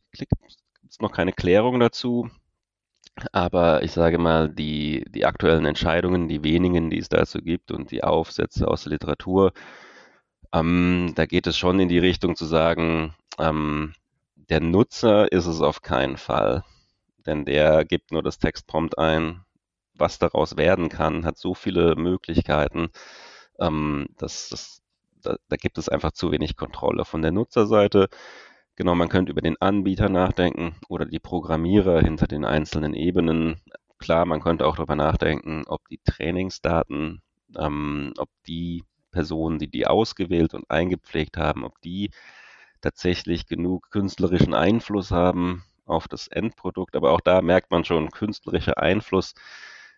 Es 0.90 1.00
noch 1.02 1.12
keine 1.12 1.34
Klärung 1.34 1.80
dazu. 1.80 2.30
Aber 3.32 3.84
ich 3.84 3.92
sage 3.94 4.18
mal, 4.20 4.50
die, 4.50 5.06
die 5.10 5.26
aktuellen 5.26 5.66
Entscheidungen, 5.66 6.28
die 6.28 6.44
wenigen, 6.44 6.90
die 6.90 7.00
es 7.00 7.10
dazu 7.10 7.40
gibt 7.40 7.72
und 7.72 7.92
die 7.92 8.04
Aufsätze 8.04 8.68
aus 8.68 8.84
der 8.84 8.92
Literatur, 8.92 9.54
ähm, 10.54 11.14
da 11.16 11.26
geht 11.26 11.48
es 11.48 11.58
schon 11.58 11.80
in 11.80 11.90
die 11.90 12.00
Richtung 12.00 12.36
zu 12.36 12.46
sagen, 12.46 13.14
Ähm, 13.40 13.94
der 14.36 14.62
Nutzer 14.62 15.32
ist 15.32 15.46
es 15.48 15.62
auf 15.62 15.82
keinen 15.82 16.18
Fall, 16.18 16.64
denn 17.26 17.46
der 17.46 17.86
gibt 17.86 18.12
nur 18.12 18.24
das 18.24 18.40
Textprompt 18.40 18.98
ein. 18.98 19.44
Was 19.96 20.20
daraus 20.20 20.58
werden 20.58 20.90
kann, 20.90 21.26
hat 21.26 21.38
so 21.38 21.54
viele 21.56 21.96
Möglichkeiten, 21.96 22.90
ähm, 23.60 24.08
dass, 24.18 24.50
dass 24.50 24.82
da, 25.22 25.38
da 25.50 25.56
gibt 25.58 25.78
es 25.78 25.90
einfach 25.90 26.12
zu 26.14 26.32
wenig 26.32 26.56
Kontrolle. 26.58 27.06
Von 27.06 27.22
der 27.22 27.32
Nutzerseite 27.32 28.10
Genau, 28.78 28.94
man 28.94 29.10
könnte 29.10 29.32
über 29.32 29.42
den 29.42 29.60
Anbieter 29.60 30.08
nachdenken 30.08 30.76
oder 30.88 31.06
die 31.06 31.20
Programmierer 31.20 32.00
hinter 32.02 32.28
den 32.28 32.46
einzelnen 32.46 32.94
Ebenen. 32.94 33.60
Klar, 33.98 34.26
man 34.28 34.40
könnte 34.40 34.68
auch 34.68 34.76
darüber 34.76 34.96
nachdenken, 34.96 35.64
ob 35.68 35.88
die 35.90 36.00
Trainingsdaten, 36.06 37.24
ähm, 37.58 38.14
ob 38.20 38.30
die 38.46 38.84
Personen, 39.12 39.58
die 39.58 39.68
die 39.68 39.88
ausgewählt 39.88 40.54
und 40.54 40.70
eingepflegt 40.70 41.38
haben, 41.38 41.64
ob 41.66 41.82
die 41.82 42.12
tatsächlich 42.80 43.48
genug 43.48 43.90
künstlerischen 43.90 44.54
Einfluss 44.54 45.10
haben 45.10 45.64
auf 45.88 46.08
das 46.08 46.28
Endprodukt. 46.28 46.96
Aber 46.96 47.12
auch 47.14 47.22
da 47.22 47.42
merkt 47.42 47.72
man 47.72 47.84
schon 47.84 48.12
künstlerischer 48.12 48.78
Einfluss. 48.78 49.34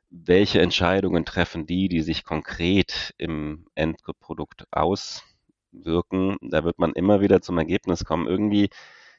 Welche 0.10 0.62
Entscheidungen 0.62 1.26
treffen 1.26 1.66
die, 1.68 1.90
die 1.90 2.02
sich 2.02 2.24
konkret 2.24 3.14
im 3.18 3.68
Endprodukt 3.76 4.68
aus 4.72 5.24
wirken, 5.72 6.38
da 6.42 6.64
wird 6.64 6.80
man 6.80 6.94
immer 6.94 7.22
wieder 7.22 7.42
zum 7.42 7.58
Ergebnis 7.58 8.06
kommen. 8.06 8.28
Irgendwie, 8.28 8.70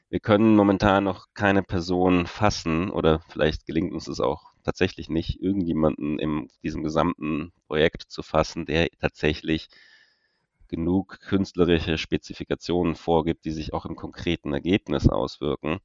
wir 0.09 0.19
können 0.19 0.55
momentan 0.55 1.03
noch 1.03 1.27
keine 1.33 1.63
Person 1.63 2.27
fassen 2.27 2.89
oder 2.89 3.21
vielleicht 3.29 3.65
gelingt 3.65 3.93
uns 3.93 4.07
es 4.07 4.19
auch 4.19 4.51
tatsächlich 4.63 5.09
nicht, 5.09 5.41
irgendjemanden 5.41 6.19
in 6.19 6.49
diesem 6.63 6.83
gesamten 6.83 7.51
Projekt 7.67 8.03
zu 8.03 8.21
fassen, 8.23 8.65
der 8.65 8.89
tatsächlich 8.99 9.69
genug 10.67 11.19
künstlerische 11.19 11.97
Spezifikationen 11.97 12.95
vorgibt, 12.95 13.45
die 13.45 13.51
sich 13.51 13.73
auch 13.73 13.85
im 13.85 13.95
konkreten 13.95 14.53
Ergebnis 14.53 15.09
auswirken. 15.09 15.79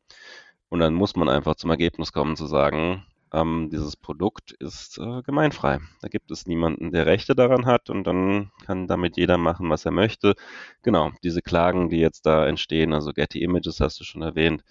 Und 0.69 0.81
dann 0.81 0.95
muss 0.95 1.17
man 1.17 1.29
einfach 1.29 1.57
zum 1.57 1.71
Ergebnis 1.71 2.13
kommen 2.13 2.37
zu 2.37 2.47
sagen, 2.47 3.05
ähm, 3.33 3.69
dieses 3.71 3.97
Produkt 3.97 4.53
ist 4.53 4.99
äh, 4.99 5.23
gemeinfrei. 5.23 5.81
Da 6.01 6.09
gibt 6.09 6.31
es 6.31 6.47
niemanden, 6.47 6.93
der 6.93 7.07
Rechte 7.07 7.35
daran 7.35 7.67
hat 7.67 7.91
und 7.91 8.05
dann 8.05 8.51
kann 8.65 8.87
damit 8.87 9.17
jeder 9.17 9.39
machen, 9.39 9.71
was 9.71 9.85
er 9.85 9.93
möchte. 9.93 10.35
Genau, 10.83 11.13
diese 11.23 11.43
Klagen, 11.43 11.91
die 11.91 11.99
jetzt 11.99 12.27
da 12.27 12.47
entstehen, 12.47 12.93
also 12.93 13.13
Getty 13.13 13.43
Images 13.43 13.81
hast 13.81 14.01
du 14.01 14.05
schon 14.05 14.23
erwähnt 14.23 14.63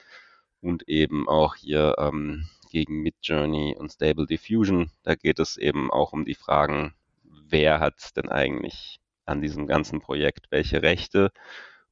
und 0.62 0.88
eben 0.88 1.28
auch 1.28 1.56
hier 1.56 1.96
ähm, 1.98 2.48
gegen 2.72 3.02
Midjourney 3.02 3.76
und 3.78 3.92
Stable 3.92 4.26
Diffusion, 4.26 4.92
da 5.04 5.16
geht 5.16 5.40
es 5.40 5.58
eben 5.58 5.92
auch 5.92 6.14
um 6.14 6.26
die 6.26 6.36
Fragen, 6.36 6.94
wer 7.24 7.80
hat 7.80 8.16
denn 8.18 8.30
eigentlich 8.30 9.00
an 9.26 9.42
diesem 9.42 9.68
ganzen 9.68 10.00
Projekt 10.00 10.48
welche 10.52 10.82
Rechte 10.82 11.32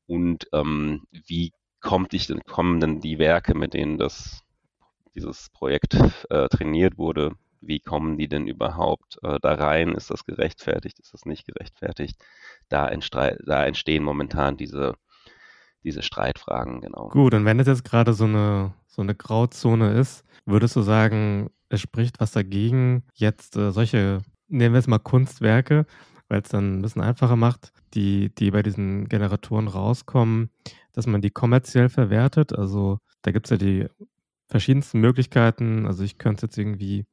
und 0.07 0.47
ähm, 0.53 1.07
wie 1.11 1.51
kommt 1.81 2.13
ich 2.13 2.27
denn, 2.27 2.43
kommen 2.45 2.79
denn 2.79 3.01
die 3.01 3.19
Werke, 3.19 3.55
mit 3.55 3.73
denen 3.73 3.97
das 3.97 4.42
dieses 5.15 5.49
Projekt 5.49 5.95
äh, 6.29 6.47
trainiert 6.49 6.97
wurde, 6.97 7.33
wie 7.61 7.79
kommen 7.79 8.17
die 8.17 8.27
denn 8.27 8.47
überhaupt 8.47 9.19
äh, 9.23 9.39
da 9.41 9.53
rein? 9.53 9.93
Ist 9.93 10.09
das 10.09 10.25
gerechtfertigt? 10.25 10.99
Ist 10.99 11.13
das 11.13 11.25
nicht 11.25 11.45
gerechtfertigt? 11.45 12.21
Da, 12.69 12.91
da 13.45 13.65
entstehen 13.65 14.03
momentan 14.03 14.57
diese, 14.57 14.95
diese 15.83 16.01
Streitfragen, 16.01 16.81
genau. 16.81 17.09
Gut, 17.09 17.33
und 17.33 17.45
wenn 17.45 17.59
es 17.59 17.67
jetzt 17.67 17.85
gerade 17.85 18.13
so 18.13 18.25
eine, 18.25 18.73
so 18.87 19.01
eine 19.01 19.15
Grauzone 19.15 19.93
ist, 19.93 20.25
würdest 20.45 20.75
du 20.75 20.81
sagen, 20.81 21.49
es 21.69 21.81
spricht 21.81 22.19
was 22.19 22.31
dagegen, 22.31 23.03
jetzt 23.13 23.55
äh, 23.55 23.71
solche, 23.71 24.21
nehmen 24.47 24.73
wir 24.75 24.79
es 24.79 24.87
mal 24.87 24.99
Kunstwerke, 24.99 25.85
weil 26.27 26.41
es 26.41 26.49
dann 26.49 26.79
ein 26.79 26.81
bisschen 26.81 27.01
einfacher 27.01 27.35
macht, 27.35 27.71
die, 27.93 28.33
die 28.35 28.51
bei 28.51 28.63
diesen 28.63 29.07
Generatoren 29.07 29.67
rauskommen, 29.67 30.49
dass 30.93 31.07
man 31.07 31.21
die 31.21 31.31
kommerziell 31.31 31.89
verwertet. 31.89 32.57
Also 32.57 32.99
da 33.21 33.31
gibt 33.31 33.47
es 33.47 33.51
ja 33.51 33.57
die 33.57 33.87
verschiedensten 34.47 34.99
Möglichkeiten. 34.99 35.85
Also 35.85 36.03
ich 36.03 36.17
könnte 36.17 36.45
es 36.45 36.49
jetzt 36.49 36.57
irgendwie 36.57 37.05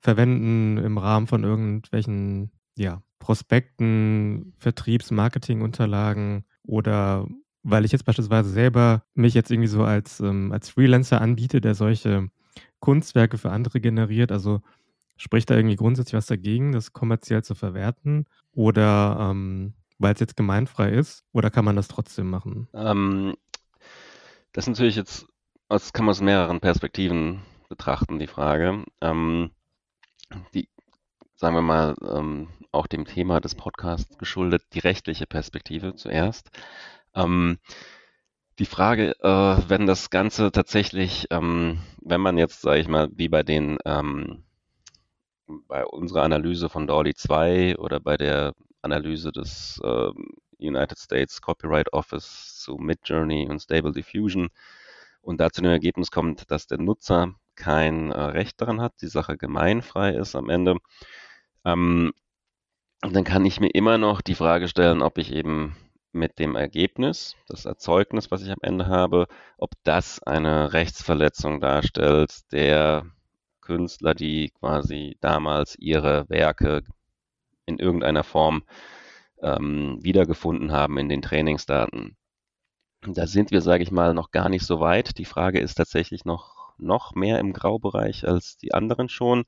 verwenden 0.00 0.78
im 0.78 0.98
Rahmen 0.98 1.26
von 1.26 1.42
irgendwelchen 1.44 2.50
ja, 2.76 3.02
Prospekten, 3.18 4.54
Vertriebs-, 4.58 5.10
Marketingunterlagen 5.10 6.44
oder 6.62 7.26
weil 7.62 7.84
ich 7.84 7.90
jetzt 7.90 8.04
beispielsweise 8.04 8.50
selber 8.50 9.02
mich 9.14 9.34
jetzt 9.34 9.50
irgendwie 9.50 9.68
so 9.68 9.82
als, 9.82 10.20
ähm, 10.20 10.52
als 10.52 10.68
Freelancer 10.70 11.20
anbiete, 11.20 11.60
der 11.60 11.74
solche 11.74 12.28
Kunstwerke 12.78 13.38
für 13.38 13.50
andere 13.50 13.80
generiert. 13.80 14.30
Also 14.30 14.60
spricht 15.16 15.50
da 15.50 15.56
irgendwie 15.56 15.74
grundsätzlich 15.74 16.14
was 16.14 16.26
dagegen, 16.26 16.70
das 16.70 16.92
kommerziell 16.92 17.42
zu 17.42 17.56
verwerten? 17.56 18.26
Oder 18.52 19.30
ähm, 19.32 19.74
weil 19.98 20.14
es 20.14 20.20
jetzt 20.20 20.36
gemeinfrei 20.36 20.90
ist? 20.90 21.24
Oder 21.32 21.50
kann 21.50 21.64
man 21.64 21.74
das 21.74 21.88
trotzdem 21.88 22.30
machen? 22.30 22.68
Ähm, 22.72 23.34
das 24.52 24.64
ist 24.64 24.68
natürlich 24.68 24.96
jetzt 24.96 25.26
das 25.68 25.92
kann 25.92 26.04
man 26.04 26.12
aus 26.12 26.20
mehreren 26.20 26.60
Perspektiven 26.60 27.42
betrachten, 27.68 28.18
die 28.18 28.26
Frage. 28.26 28.84
Ähm, 29.00 29.50
die, 30.54 30.68
sagen 31.34 31.54
wir 31.54 31.62
mal, 31.62 31.94
ähm, 32.08 32.48
auch 32.72 32.86
dem 32.86 33.04
Thema 33.04 33.40
des 33.40 33.54
Podcasts 33.54 34.18
geschuldet, 34.18 34.62
die 34.74 34.78
rechtliche 34.80 35.26
Perspektive 35.26 35.94
zuerst. 35.94 36.50
Ähm, 37.14 37.58
die 38.58 38.66
Frage, 38.66 39.16
äh, 39.20 39.68
wenn 39.68 39.86
das 39.86 40.10
Ganze 40.10 40.50
tatsächlich, 40.52 41.26
ähm, 41.30 41.78
wenn 42.00 42.20
man 42.20 42.38
jetzt, 42.38 42.62
sage 42.62 42.80
ich 42.80 42.88
mal, 42.88 43.08
wie 43.12 43.28
bei 43.28 43.42
den, 43.42 43.78
ähm, 43.84 44.44
bei 45.46 45.84
unserer 45.84 46.22
Analyse 46.22 46.68
von 46.68 46.86
Dolly 46.86 47.14
2 47.14 47.76
oder 47.76 48.00
bei 48.00 48.16
der 48.16 48.54
Analyse 48.82 49.32
des 49.32 49.80
äh, 49.84 50.10
United 50.58 50.98
States 50.98 51.40
Copyright 51.40 51.92
Office 51.92 52.60
zu 52.60 52.76
Midjourney 52.76 53.46
und 53.48 53.60
Stable 53.60 53.92
Diffusion, 53.92 54.48
und 55.26 55.40
da 55.40 55.50
zu 55.50 55.60
dem 55.60 55.72
Ergebnis 55.72 56.10
kommt, 56.12 56.50
dass 56.50 56.68
der 56.68 56.78
Nutzer 56.78 57.34
kein 57.56 58.12
äh, 58.12 58.20
Recht 58.20 58.60
daran 58.60 58.80
hat, 58.80 58.94
die 59.02 59.08
Sache 59.08 59.36
gemeinfrei 59.36 60.14
ist 60.14 60.36
am 60.36 60.48
Ende, 60.50 60.76
ähm, 61.64 62.12
dann 63.00 63.24
kann 63.24 63.44
ich 63.44 63.60
mir 63.60 63.70
immer 63.70 63.98
noch 63.98 64.20
die 64.20 64.36
Frage 64.36 64.68
stellen, 64.68 65.02
ob 65.02 65.18
ich 65.18 65.32
eben 65.32 65.76
mit 66.12 66.38
dem 66.38 66.54
Ergebnis, 66.54 67.34
das 67.48 67.66
Erzeugnis, 67.66 68.30
was 68.30 68.42
ich 68.42 68.50
am 68.50 68.60
Ende 68.62 68.86
habe, 68.86 69.26
ob 69.58 69.72
das 69.82 70.22
eine 70.22 70.72
Rechtsverletzung 70.72 71.60
darstellt 71.60 72.52
der 72.52 73.06
Künstler, 73.60 74.14
die 74.14 74.50
quasi 74.60 75.16
damals 75.20 75.76
ihre 75.76 76.28
Werke 76.28 76.82
in 77.66 77.78
irgendeiner 77.80 78.22
Form 78.22 78.62
ähm, 79.42 79.98
wiedergefunden 80.02 80.70
haben 80.70 80.98
in 80.98 81.08
den 81.08 81.20
Trainingsdaten. 81.20 82.16
Da 83.14 83.26
sind 83.26 83.50
wir, 83.50 83.60
sage 83.60 83.82
ich 83.82 83.90
mal, 83.90 84.14
noch 84.14 84.30
gar 84.30 84.48
nicht 84.48 84.66
so 84.66 84.80
weit. 84.80 85.18
Die 85.18 85.24
Frage 85.24 85.60
ist 85.60 85.74
tatsächlich 85.76 86.24
noch, 86.24 86.74
noch 86.78 87.14
mehr 87.14 87.38
im 87.38 87.52
Graubereich 87.52 88.26
als 88.26 88.56
die 88.56 88.74
anderen 88.74 89.08
schon. 89.08 89.44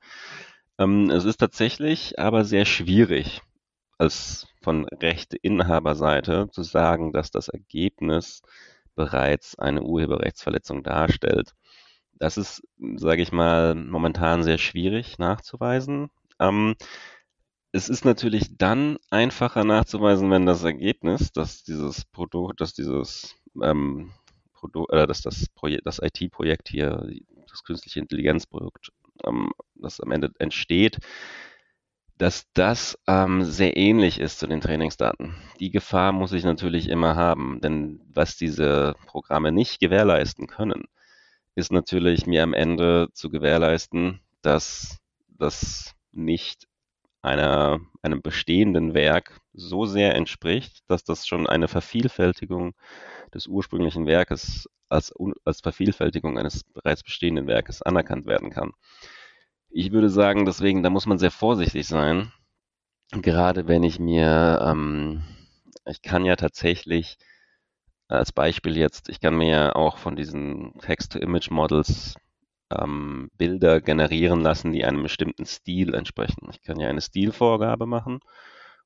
Ähm, 0.77 1.09
es 1.09 1.25
ist 1.25 1.37
tatsächlich 1.37 2.19
aber 2.19 2.45
sehr 2.45 2.65
schwierig, 2.65 3.41
als 3.97 4.47
von 4.61 4.85
Rechteinhaberseite 4.85 6.49
zu 6.51 6.63
sagen, 6.63 7.11
dass 7.11 7.31
das 7.31 7.49
Ergebnis 7.49 8.41
bereits 8.95 9.57
eine 9.59 9.83
Urheberrechtsverletzung 9.83 10.83
darstellt. 10.83 11.53
Das 12.13 12.37
ist, 12.37 12.63
sage 12.95 13.21
ich 13.21 13.31
mal, 13.31 13.75
momentan 13.75 14.43
sehr 14.43 14.57
schwierig 14.57 15.19
nachzuweisen. 15.19 16.09
Ähm, 16.39 16.75
es 17.71 17.87
ist 17.87 18.03
natürlich 18.03 18.57
dann 18.57 18.97
einfacher 19.09 19.63
nachzuweisen, 19.63 20.31
wenn 20.31 20.45
das 20.45 20.63
Ergebnis, 20.63 21.31
dass 21.31 21.63
dieses 21.63 22.03
Produkt, 22.05 22.61
dass 22.61 22.73
dieses 22.73 23.35
ähm, 23.63 24.11
Produkt, 24.53 24.91
äh, 24.93 25.07
dass 25.07 25.21
das 25.21 25.45
das 25.83 25.99
IT-Projekt 25.99 26.69
hier, 26.69 27.09
das 27.49 27.63
künstliche 27.63 27.99
Intelligenzprojekt, 27.99 28.91
ähm, 29.25 29.51
das 29.75 29.99
am 30.01 30.11
Ende 30.11 30.31
entsteht, 30.39 30.99
dass 32.17 32.51
das 32.53 32.99
ähm, 33.07 33.43
sehr 33.43 33.77
ähnlich 33.77 34.19
ist 34.19 34.39
zu 34.39 34.47
den 34.47 34.59
Trainingsdaten. 34.59 35.35
Die 35.59 35.71
Gefahr 35.71 36.11
muss 36.11 36.33
ich 36.33 36.43
natürlich 36.43 36.89
immer 36.89 37.15
haben, 37.15 37.61
denn 37.61 38.01
was 38.13 38.35
diese 38.35 38.95
Programme 39.07 39.53
nicht 39.53 39.79
gewährleisten 39.79 40.47
können, 40.47 40.83
ist 41.55 41.71
natürlich 41.71 42.27
mir 42.27 42.43
am 42.43 42.53
Ende 42.53 43.07
zu 43.13 43.29
gewährleisten, 43.29 44.19
dass 44.41 44.97
das 45.29 45.95
nicht 46.11 46.67
einer, 47.21 47.79
einem 48.01 48.21
bestehenden 48.21 48.93
Werk 48.93 49.41
so 49.53 49.85
sehr 49.85 50.15
entspricht, 50.15 50.83
dass 50.87 51.03
das 51.03 51.27
schon 51.27 51.47
eine 51.47 51.67
Vervielfältigung 51.67 52.73
des 53.33 53.47
ursprünglichen 53.47 54.05
Werkes 54.05 54.69
als, 54.87 55.13
als 55.45 55.61
Vervielfältigung 55.61 56.37
eines 56.37 56.63
bereits 56.63 57.03
bestehenden 57.03 57.47
Werkes 57.47 57.81
anerkannt 57.81 58.25
werden 58.25 58.49
kann. 58.49 58.71
Ich 59.69 59.91
würde 59.91 60.09
sagen, 60.09 60.45
deswegen, 60.45 60.81
da 60.81 60.89
muss 60.89 61.05
man 61.05 61.19
sehr 61.19 61.31
vorsichtig 61.31 61.87
sein. 61.87 62.31
Gerade 63.11 63.67
wenn 63.67 63.83
ich 63.83 63.99
mir, 63.99 64.59
ähm, 64.63 65.23
ich 65.85 66.01
kann 66.01 66.25
ja 66.25 66.35
tatsächlich 66.35 67.17
als 68.07 68.31
Beispiel 68.31 68.77
jetzt, 68.77 69.09
ich 69.09 69.19
kann 69.19 69.37
mir 69.37 69.49
ja 69.49 69.75
auch 69.75 69.97
von 69.97 70.15
diesen 70.15 70.73
Text-to-Image-Models 70.79 72.15
ähm, 72.71 73.29
Bilder 73.37 73.81
generieren 73.81 74.41
lassen, 74.41 74.71
die 74.73 74.85
einem 74.85 75.03
bestimmten 75.03 75.45
Stil 75.45 75.93
entsprechen. 75.95 76.49
Ich 76.51 76.61
kann 76.61 76.79
ja 76.79 76.89
eine 76.89 77.01
Stilvorgabe 77.01 77.85
machen 77.87 78.19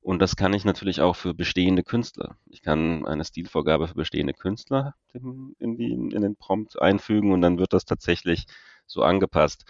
Und 0.00 0.20
das 0.20 0.36
kann 0.36 0.52
ich 0.54 0.64
natürlich 0.64 1.00
auch 1.00 1.16
für 1.16 1.34
bestehende 1.34 1.82
Künstler. 1.82 2.36
Ich 2.46 2.62
kann 2.62 3.06
eine 3.06 3.24
Stilvorgabe 3.24 3.88
für 3.88 3.94
bestehende 3.94 4.34
Künstler 4.34 4.94
in, 5.14 5.76
die, 5.76 5.92
in 5.92 6.22
den 6.22 6.36
Prompt 6.36 6.80
einfügen 6.80 7.32
und 7.32 7.40
dann 7.40 7.58
wird 7.58 7.72
das 7.72 7.84
tatsächlich 7.86 8.46
so 8.86 9.02
angepasst. 9.02 9.64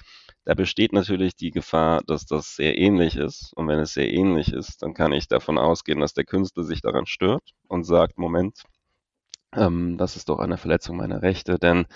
Da 0.45 0.55
besteht 0.55 0.93
natürlich 0.93 1.37
die 1.37 1.51
Gefahr, 1.53 2.03
dass 2.07 2.27
das 2.27 2.57
sehr 2.57 2.77
ähnlich 2.79 3.17
ist. 3.17 3.53
Und 3.55 3.69
wenn 3.69 3.79
es 3.79 3.95
sehr 3.95 4.13
ähnlich 4.13 4.53
ist, 4.53 4.83
dann 4.83 4.95
kann 4.95 5.13
ich 5.13 5.29
davon 5.29 5.59
ausgehen, 5.59 6.01
dass 6.01 6.15
der 6.15 6.25
Künstler 6.25 6.65
sich 6.65 6.83
daran 6.83 7.07
stört 7.07 7.53
und 7.69 7.85
sagt, 7.85 8.19
Moment, 8.19 8.65
ähm, 9.55 9.97
das 9.99 10.17
ist 10.17 10.29
doch 10.29 10.39
eine 10.39 10.57
Verletzung 10.59 10.97
meiner 10.97 11.23
Rechte, 11.23 11.59
denn 11.59 11.87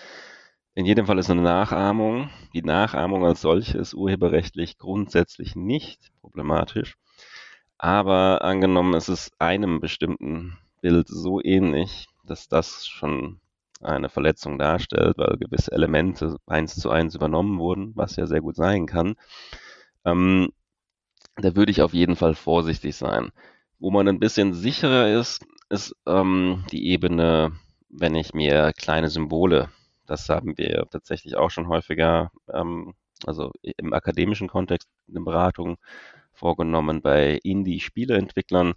in 0.78 0.87
jedem 0.87 1.06
Fall 1.06 1.18
ist 1.18 1.28
eine 1.28 1.42
Nachahmung. 1.42 2.30
Die 2.54 2.62
Nachahmung 2.62 3.26
als 3.26 3.40
solche 3.40 3.76
ist 3.78 3.94
urheberrechtlich 3.94 4.78
grundsätzlich 4.78 5.56
nicht 5.56 6.12
problematisch. 6.20 6.94
Aber 7.78 8.42
angenommen, 8.42 8.94
es 8.94 9.08
ist 9.08 9.32
einem 9.40 9.80
bestimmten 9.80 10.56
Bild 10.80 11.08
so 11.08 11.42
ähnlich, 11.42 12.06
dass 12.23 12.47
das 12.47 12.87
schon 12.87 13.40
eine 13.80 14.08
Verletzung 14.08 14.56
darstellt, 14.56 15.18
weil 15.18 15.37
gewisse 15.38 15.73
Elemente 15.73 16.37
eins 16.47 16.76
zu 16.76 16.90
eins 16.90 17.16
übernommen 17.16 17.58
wurden, 17.58 17.90
was 17.97 18.14
ja 18.14 18.26
sehr 18.26 18.40
gut 18.40 18.54
sein 18.54 18.87
kann, 18.87 19.16
ähm, 20.04 20.52
da 21.35 21.56
würde 21.56 21.73
ich 21.73 21.82
auf 21.82 21.92
jeden 21.92 22.14
Fall 22.14 22.35
vorsichtig 22.37 22.94
sein. 22.94 23.32
Wo 23.80 23.90
man 23.90 24.06
ein 24.06 24.20
bisschen 24.20 24.54
sicherer 24.54 25.08
ist, 25.08 25.44
ist 25.70 25.97
ähm, 26.06 26.64
die 26.70 26.87
Ebene, 26.87 27.50
wenn 27.88 28.14
ich 28.14 28.32
mir 28.32 28.73
kleine 28.75 29.08
Symbole, 29.08 29.70
das 30.08 30.28
haben 30.28 30.56
wir 30.58 30.86
tatsächlich 30.90 31.36
auch 31.36 31.50
schon 31.50 31.68
häufiger, 31.68 32.30
ähm, 32.52 32.94
also 33.26 33.52
im 33.62 33.92
akademischen 33.92 34.48
Kontext, 34.48 34.88
in 35.06 35.14
der 35.14 35.20
Beratung, 35.22 35.76
vorgenommen 36.32 37.02
bei 37.02 37.38
Indie-Spieleentwicklern, 37.42 38.74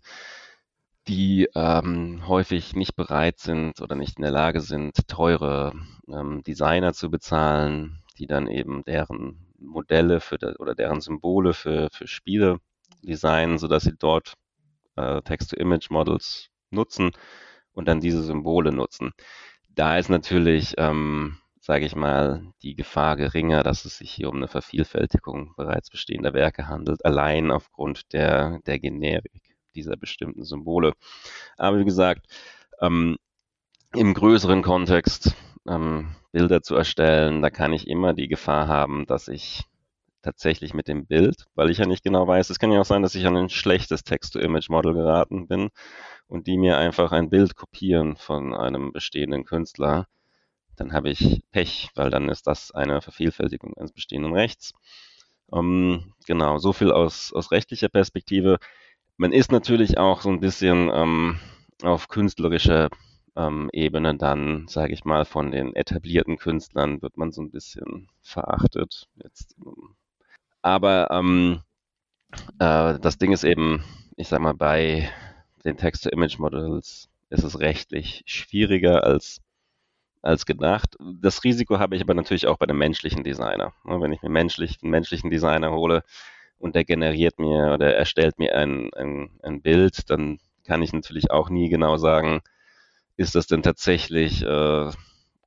die 1.08 1.48
ähm, 1.56 2.28
häufig 2.28 2.76
nicht 2.76 2.96
bereit 2.96 3.40
sind 3.40 3.82
oder 3.82 3.96
nicht 3.96 4.18
in 4.18 4.24
der 4.24 4.32
Lage 4.32 4.62
sind, 4.62 5.08
teure 5.08 5.74
ähm, 6.08 6.44
Designer 6.44 6.94
zu 6.94 7.10
bezahlen, 7.10 8.04
die 8.18 8.28
dann 8.28 8.48
eben 8.48 8.84
deren 8.84 9.48
Modelle 9.58 10.20
für 10.20 10.38
de, 10.38 10.56
oder 10.58 10.76
deren 10.76 11.02
Symbole 11.02 11.54
für, 11.54 11.90
für 11.92 12.08
Spiele 12.08 12.60
designen, 13.04 13.58
sodass 13.58 13.84
sie 13.84 13.96
dort 13.98 14.34
äh, 14.96 15.22
Text-to-Image-Models 15.22 16.50
nutzen 16.72 17.12
und 17.74 17.88
dann 17.88 18.00
diese 18.00 18.24
Symbole 18.24 18.72
nutzen. 18.72 19.12
Da 19.76 19.98
ist 19.98 20.10
natürlich 20.10 20.76
ähm, 20.78 21.38
sage 21.62 21.86
ich 21.86 21.96
mal, 21.96 22.42
die 22.64 22.76
Gefahr 22.76 23.16
geringer, 23.16 23.62
dass 23.62 23.86
es 23.86 24.00
sich 24.00 24.12
hier 24.12 24.30
um 24.30 24.38
eine 24.38 24.48
Vervielfältigung 24.48 25.54
bereits 25.56 25.92
bestehender 25.92 26.34
Werke 26.34 26.68
handelt, 26.68 27.06
allein 27.06 27.52
aufgrund 27.52 28.14
der, 28.14 28.60
der 28.66 28.80
Generik 28.80 29.56
dieser 29.76 29.96
bestimmten 29.96 30.44
Symbole. 30.44 30.94
Aber 31.58 31.80
wie 31.80 31.86
gesagt, 31.86 32.26
ähm, 32.82 33.18
im 33.94 34.14
größeren 34.16 34.64
Kontext 34.64 35.36
ähm, 35.68 36.16
Bilder 36.32 36.64
zu 36.64 36.76
erstellen, 36.76 37.44
da 37.44 37.52
kann 37.52 37.74
ich 37.74 37.88
immer 37.88 38.14
die 38.14 38.28
Gefahr 38.28 38.68
haben, 38.68 39.06
dass 39.06 39.28
ich 39.28 39.64
tatsächlich 40.22 40.74
mit 40.74 40.88
dem 40.88 41.06
Bild, 41.06 41.48
weil 41.56 41.70
ich 41.70 41.80
ja 41.80 41.86
nicht 41.86 42.04
genau 42.04 42.28
weiß, 42.28 42.50
es 42.50 42.60
kann 42.60 42.72
ja 42.72 42.82
auch 42.82 42.86
sein, 42.86 43.02
dass 43.02 43.16
ich 43.16 43.26
an 43.26 43.38
ein 43.38 43.50
schlechtes 43.50 44.04
Text-to-Image-Model 44.04 44.94
geraten 44.94 45.48
bin 45.48 45.70
und 46.28 46.48
die 46.48 46.58
mir 46.58 46.78
einfach 46.78 47.12
ein 47.12 47.30
Bild 47.30 47.56
kopieren 47.56 48.16
von 48.18 48.54
einem 48.54 48.92
bestehenden 48.92 49.46
Künstler 49.46 50.08
dann 50.82 50.94
habe 50.94 51.10
ich 51.10 51.42
Pech, 51.52 51.90
weil 51.96 52.10
dann 52.10 52.30
ist 52.30 52.48
das 52.48 52.72
eine 52.72 53.02
Vervielfältigung 53.02 53.76
eines 53.78 53.92
bestehenden 53.92 54.34
Rechts. 54.34 54.74
Ähm, 55.54 56.14
genau, 56.26 56.58
so 56.58 56.74
viel 56.74 56.92
aus, 56.92 57.34
aus 57.34 57.52
rechtlicher 57.52 57.90
Perspektive. 57.90 58.58
Man 59.18 59.32
ist 59.32 59.52
natürlich 59.52 59.98
auch 59.98 60.22
so 60.22 60.30
ein 60.30 60.40
bisschen 60.40 60.90
ähm, 60.94 61.40
auf 61.84 62.08
künstlerischer 62.08 62.90
ähm, 63.36 63.70
Ebene 63.74 64.16
dann, 64.18 64.68
sage 64.68 64.94
ich 64.94 65.06
mal, 65.06 65.26
von 65.26 65.52
den 65.52 65.76
etablierten 65.76 66.38
Künstlern 66.38 67.02
wird 67.02 67.18
man 67.18 67.32
so 67.32 67.42
ein 67.42 67.52
bisschen 67.52 68.10
verachtet. 68.22 69.08
Jetzt, 69.16 69.56
ähm, 69.66 69.96
aber 70.62 71.10
ähm, 71.12 71.62
äh, 72.60 73.00
das 73.00 73.18
Ding 73.18 73.32
ist 73.32 73.44
eben, 73.44 73.84
ich 74.16 74.28
sag 74.28 74.42
mal, 74.42 74.54
bei 74.54 75.10
den 75.66 75.78
Text-to-Image-Models 75.78 77.10
ist 77.30 77.44
es 77.44 77.60
rechtlich 77.60 78.24
schwieriger 78.26 79.04
als 79.04 79.42
als 80.22 80.46
gedacht. 80.46 80.96
Das 81.00 81.44
Risiko 81.44 81.80
habe 81.80 81.96
ich 81.96 82.02
aber 82.02 82.14
natürlich 82.14 82.48
auch 82.48 82.58
bei 82.58 82.66
dem 82.66 82.78
menschlichen 82.78 83.24
Designer. 83.24 83.74
Wenn 83.84 84.12
ich 84.14 84.22
mir 84.22 84.30
menschlich, 84.30 84.78
einen 84.82 84.92
menschlichen 84.92 85.30
Designer 85.32 85.72
hole 85.72 86.04
und 86.60 86.76
der 86.76 86.86
generiert 86.86 87.40
mir 87.40 87.74
oder 87.74 87.96
erstellt 87.96 88.38
mir 88.38 88.56
ein, 88.56 88.94
ein, 88.94 89.32
ein 89.42 89.62
Bild, 89.62 90.10
dann 90.10 90.40
kann 90.66 90.84
ich 90.84 90.94
natürlich 90.94 91.32
auch 91.32 91.50
nie 91.50 91.70
genau 91.70 91.98
sagen, 91.98 92.42
ist 93.18 93.36
das 93.36 93.48
denn 93.48 93.64
tatsächlich 93.64 94.44
äh, 94.44 94.92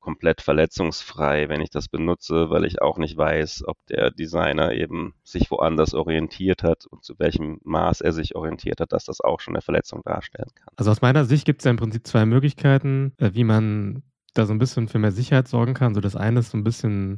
komplett 0.05 0.41
verletzungsfrei, 0.41 1.49
wenn 1.49 1.61
ich 1.61 1.71
das 1.71 1.87
benutze, 1.87 2.51
weil 2.51 2.63
ich 2.63 2.79
auch 2.79 2.99
nicht 2.99 3.17
weiß, 3.17 3.63
ob 3.65 3.75
der 3.87 4.11
Designer 4.11 4.71
eben 4.73 5.15
sich 5.23 5.49
woanders 5.49 5.95
orientiert 5.95 6.61
hat 6.61 6.85
und 6.85 7.03
zu 7.03 7.17
welchem 7.17 7.59
Maß 7.63 8.01
er 8.01 8.13
sich 8.13 8.35
orientiert 8.35 8.81
hat, 8.81 8.91
dass 8.91 9.05
das 9.05 9.19
auch 9.19 9.39
schon 9.39 9.55
eine 9.55 9.63
Verletzung 9.63 10.03
darstellen 10.05 10.51
kann. 10.53 10.67
Also 10.75 10.91
aus 10.91 11.01
meiner 11.01 11.25
Sicht 11.25 11.45
gibt 11.45 11.61
es 11.61 11.65
ja 11.65 11.71
im 11.71 11.77
Prinzip 11.77 12.05
zwei 12.05 12.27
Möglichkeiten, 12.27 13.13
äh, 13.17 13.31
wie 13.33 13.43
man 13.43 14.03
da 14.35 14.45
so 14.45 14.53
ein 14.53 14.59
bisschen 14.59 14.87
für 14.87 14.99
mehr 14.99 15.11
Sicherheit 15.11 15.47
sorgen 15.47 15.73
kann. 15.73 15.95
So 15.95 16.01
das 16.01 16.15
eine 16.15 16.41
ist 16.41 16.51
so 16.51 16.57
ein 16.57 16.63
bisschen 16.63 17.17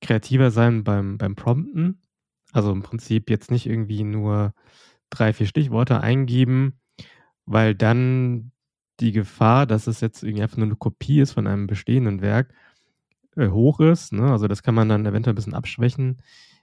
kreativer 0.00 0.52
sein 0.52 0.84
beim, 0.84 1.18
beim 1.18 1.34
Prompten. 1.34 2.02
Also 2.52 2.70
im 2.70 2.84
Prinzip 2.84 3.30
jetzt 3.30 3.50
nicht 3.50 3.66
irgendwie 3.66 4.04
nur 4.04 4.54
drei, 5.10 5.32
vier 5.32 5.48
Stichworte 5.48 6.00
eingeben, 6.00 6.78
weil 7.46 7.74
dann 7.74 8.52
die 9.00 9.12
Gefahr, 9.12 9.66
dass 9.66 9.86
es 9.86 10.00
jetzt 10.00 10.22
irgendwie 10.22 10.42
einfach 10.42 10.56
nur 10.56 10.66
eine 10.66 10.76
Kopie 10.76 11.20
ist 11.20 11.32
von 11.32 11.46
einem 11.46 11.66
bestehenden 11.66 12.20
Werk, 12.20 12.52
äh, 13.36 13.48
hoch 13.48 13.80
ist. 13.80 14.12
Ne? 14.12 14.30
Also 14.30 14.48
das 14.48 14.62
kann 14.62 14.74
man 14.74 14.88
dann 14.88 15.06
eventuell 15.06 15.34
ein 15.34 15.36
bisschen 15.36 15.54
abschwächen, 15.54 16.18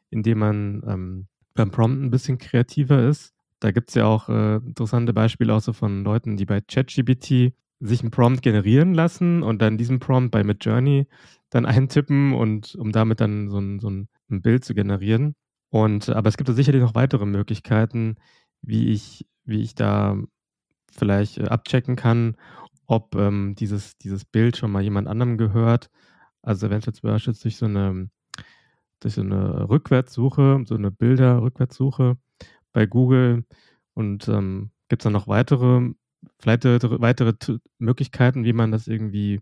indem 0.09 0.39
man 0.39 0.83
ähm, 0.87 1.27
beim 1.53 1.71
Prompten 1.71 2.05
ein 2.05 2.11
bisschen 2.11 2.37
kreativer 2.37 3.07
ist. 3.07 3.33
Da 3.59 3.71
gibt 3.71 3.89
es 3.89 3.95
ja 3.95 4.05
auch 4.05 4.29
äh, 4.29 4.57
interessante 4.57 5.13
Beispiele 5.13 5.53
auch 5.53 5.61
so 5.61 5.73
von 5.73 6.03
Leuten, 6.03 6.37
die 6.37 6.45
bei 6.45 6.61
ChatGPT 6.61 7.53
sich 7.79 8.01
einen 8.01 8.11
Prompt 8.11 8.41
generieren 8.41 8.93
lassen 8.93 9.43
und 9.43 9.61
dann 9.61 9.77
diesen 9.77 9.99
Prompt 9.99 10.31
bei 10.31 10.43
Midjourney 10.43 11.07
dann 11.49 11.65
eintippen 11.65 12.33
und 12.33 12.75
um 12.75 12.91
damit 12.91 13.21
dann 13.21 13.49
so 13.49 13.59
ein, 13.59 13.79
so 13.79 13.89
ein 13.89 14.07
Bild 14.27 14.65
zu 14.65 14.73
generieren. 14.73 15.35
Und 15.69 16.09
aber 16.09 16.29
es 16.29 16.37
gibt 16.37 16.49
da 16.49 16.53
sicherlich 16.53 16.81
noch 16.81 16.95
weitere 16.95 17.25
Möglichkeiten, 17.25 18.15
wie 18.61 18.89
ich, 18.89 19.25
wie 19.45 19.61
ich 19.61 19.75
da 19.75 20.17
vielleicht 20.97 21.37
äh, 21.37 21.45
abchecken 21.45 21.95
kann, 21.95 22.37
ob 22.87 23.15
ähm, 23.15 23.55
dieses, 23.55 23.97
dieses 23.97 24.25
Bild 24.25 24.57
schon 24.57 24.71
mal 24.71 24.83
jemand 24.83 25.07
anderem 25.07 25.37
gehört. 25.37 25.89
Also 26.41 26.67
eventuell 26.67 26.93
zum 26.93 27.09
Beispiel 27.09 27.33
durch 27.33 27.57
so 27.57 27.65
eine, 27.65 28.09
durch 28.99 29.15
so 29.15 29.21
eine 29.21 29.69
Rückwärtssuche, 29.69 30.63
so 30.65 30.75
eine 30.75 30.91
Bilder-Rückwärtssuche 30.91 32.17
bei 32.73 32.85
Google. 32.85 33.45
Und 33.93 34.27
ähm, 34.27 34.71
gibt 34.89 35.01
es 35.01 35.03
dann 35.05 35.13
noch 35.13 35.27
weitere 35.27 35.93
vielleicht 36.39 36.63
weitere 36.63 37.33
Möglichkeiten, 37.77 38.43
wie 38.43 38.53
man 38.53 38.71
das 38.71 38.87
irgendwie 38.87 39.41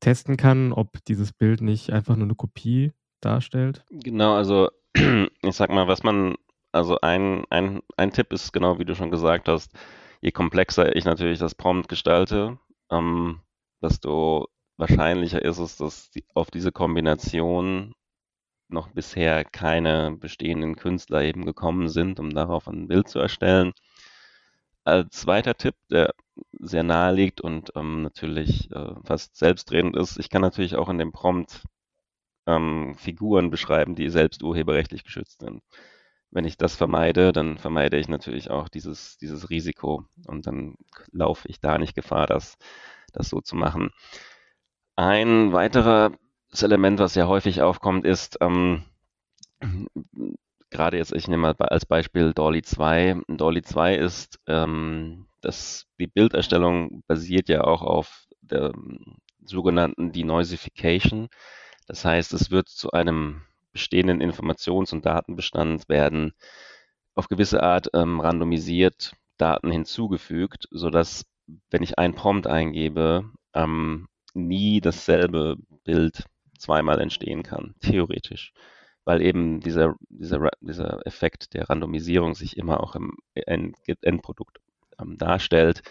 testen 0.00 0.36
kann, 0.36 0.72
ob 0.72 1.04
dieses 1.06 1.32
Bild 1.32 1.60
nicht 1.60 1.92
einfach 1.92 2.16
nur 2.16 2.26
eine 2.26 2.34
Kopie 2.34 2.92
darstellt? 3.20 3.84
Genau, 3.90 4.34
also 4.34 4.70
ich 4.94 5.54
sag 5.54 5.70
mal, 5.70 5.88
was 5.88 6.02
man, 6.02 6.34
also 6.72 7.00
ein, 7.00 7.44
ein, 7.50 7.80
ein 7.96 8.10
Tipp 8.10 8.32
ist 8.32 8.52
genau, 8.52 8.78
wie 8.78 8.84
du 8.84 8.94
schon 8.94 9.10
gesagt 9.10 9.48
hast, 9.48 9.72
je 10.24 10.32
komplexer 10.32 10.96
ich 10.96 11.04
natürlich 11.04 11.38
das 11.38 11.54
Prompt 11.54 11.88
gestalte, 11.88 12.58
ähm, 12.90 13.40
desto 13.82 14.48
wahrscheinlicher 14.78 15.42
ist 15.42 15.58
es, 15.58 15.76
dass 15.76 16.10
die, 16.12 16.24
auf 16.32 16.50
diese 16.50 16.72
Kombination 16.72 17.92
noch 18.68 18.88
bisher 18.88 19.44
keine 19.44 20.16
bestehenden 20.18 20.76
Künstler 20.76 21.22
eben 21.22 21.44
gekommen 21.44 21.90
sind, 21.90 22.18
um 22.20 22.30
darauf 22.30 22.68
ein 22.68 22.88
Bild 22.88 23.06
zu 23.08 23.18
erstellen. 23.18 23.74
Als 24.84 25.10
zweiter 25.20 25.56
Tipp, 25.56 25.74
der 25.90 26.14
sehr 26.58 26.82
nahe 26.84 27.14
liegt 27.14 27.42
und 27.42 27.72
ähm, 27.76 28.02
natürlich 28.02 28.70
äh, 28.72 28.94
fast 29.04 29.36
selbstredend 29.36 29.94
ist, 29.94 30.18
ich 30.18 30.30
kann 30.30 30.40
natürlich 30.40 30.76
auch 30.76 30.88
in 30.88 30.98
dem 30.98 31.12
Prompt 31.12 31.64
ähm, 32.46 32.94
Figuren 32.96 33.50
beschreiben, 33.50 33.94
die 33.94 34.08
selbst 34.08 34.42
urheberrechtlich 34.42 35.04
geschützt 35.04 35.40
sind. 35.40 35.62
Wenn 36.34 36.44
ich 36.44 36.58
das 36.58 36.74
vermeide, 36.74 37.32
dann 37.32 37.58
vermeide 37.58 37.96
ich 37.96 38.08
natürlich 38.08 38.50
auch 38.50 38.68
dieses, 38.68 39.16
dieses 39.18 39.50
Risiko 39.50 40.04
und 40.26 40.48
dann 40.48 40.74
laufe 41.12 41.48
ich 41.48 41.60
da 41.60 41.78
nicht 41.78 41.94
Gefahr, 41.94 42.26
das, 42.26 42.56
das 43.12 43.28
so 43.28 43.40
zu 43.40 43.54
machen. 43.54 43.90
Ein 44.96 45.52
weiteres 45.52 46.12
Element, 46.60 46.98
was 46.98 47.14
ja 47.14 47.28
häufig 47.28 47.62
aufkommt, 47.62 48.04
ist, 48.04 48.38
ähm, 48.40 48.84
gerade 50.70 50.96
jetzt, 50.96 51.12
ich 51.12 51.28
nehme 51.28 51.42
mal 51.42 51.54
als 51.68 51.86
Beispiel 51.86 52.32
Dolly 52.34 52.62
2. 52.62 53.20
Dolly 53.28 53.62
2 53.62 53.94
ist, 53.94 54.40
ähm, 54.48 55.28
das, 55.40 55.86
die 56.00 56.08
Bilderstellung 56.08 57.04
basiert 57.06 57.48
ja 57.48 57.62
auch 57.62 57.82
auf 57.82 58.26
der 58.40 58.72
ähm, 58.74 59.18
sogenannten 59.44 60.10
Denoisification. 60.10 61.28
Das 61.86 62.04
heißt, 62.04 62.32
es 62.32 62.50
wird 62.50 62.68
zu 62.68 62.90
einem 62.90 63.42
bestehenden 63.74 64.22
Informations- 64.22 64.92
und 64.94 65.04
Datenbestand 65.04 65.88
werden 65.90 66.32
auf 67.14 67.28
gewisse 67.28 67.62
Art 67.62 67.88
ähm, 67.92 68.20
randomisiert 68.20 69.12
Daten 69.36 69.70
hinzugefügt, 69.70 70.68
sodass, 70.70 71.26
wenn 71.70 71.82
ich 71.82 71.98
ein 71.98 72.14
Prompt 72.14 72.46
eingebe, 72.46 73.30
ähm, 73.52 74.08
nie 74.32 74.80
dasselbe 74.80 75.56
Bild 75.84 76.24
zweimal 76.58 77.00
entstehen 77.00 77.42
kann, 77.42 77.74
theoretisch. 77.80 78.52
Weil 79.04 79.20
eben 79.20 79.60
dieser, 79.60 79.96
dieser, 80.08 80.50
dieser 80.60 81.06
Effekt 81.06 81.52
der 81.52 81.68
Randomisierung 81.68 82.34
sich 82.34 82.56
immer 82.56 82.80
auch 82.80 82.94
im 82.94 83.18
Endprodukt 83.34 84.58
ähm, 84.98 85.18
darstellt. 85.18 85.82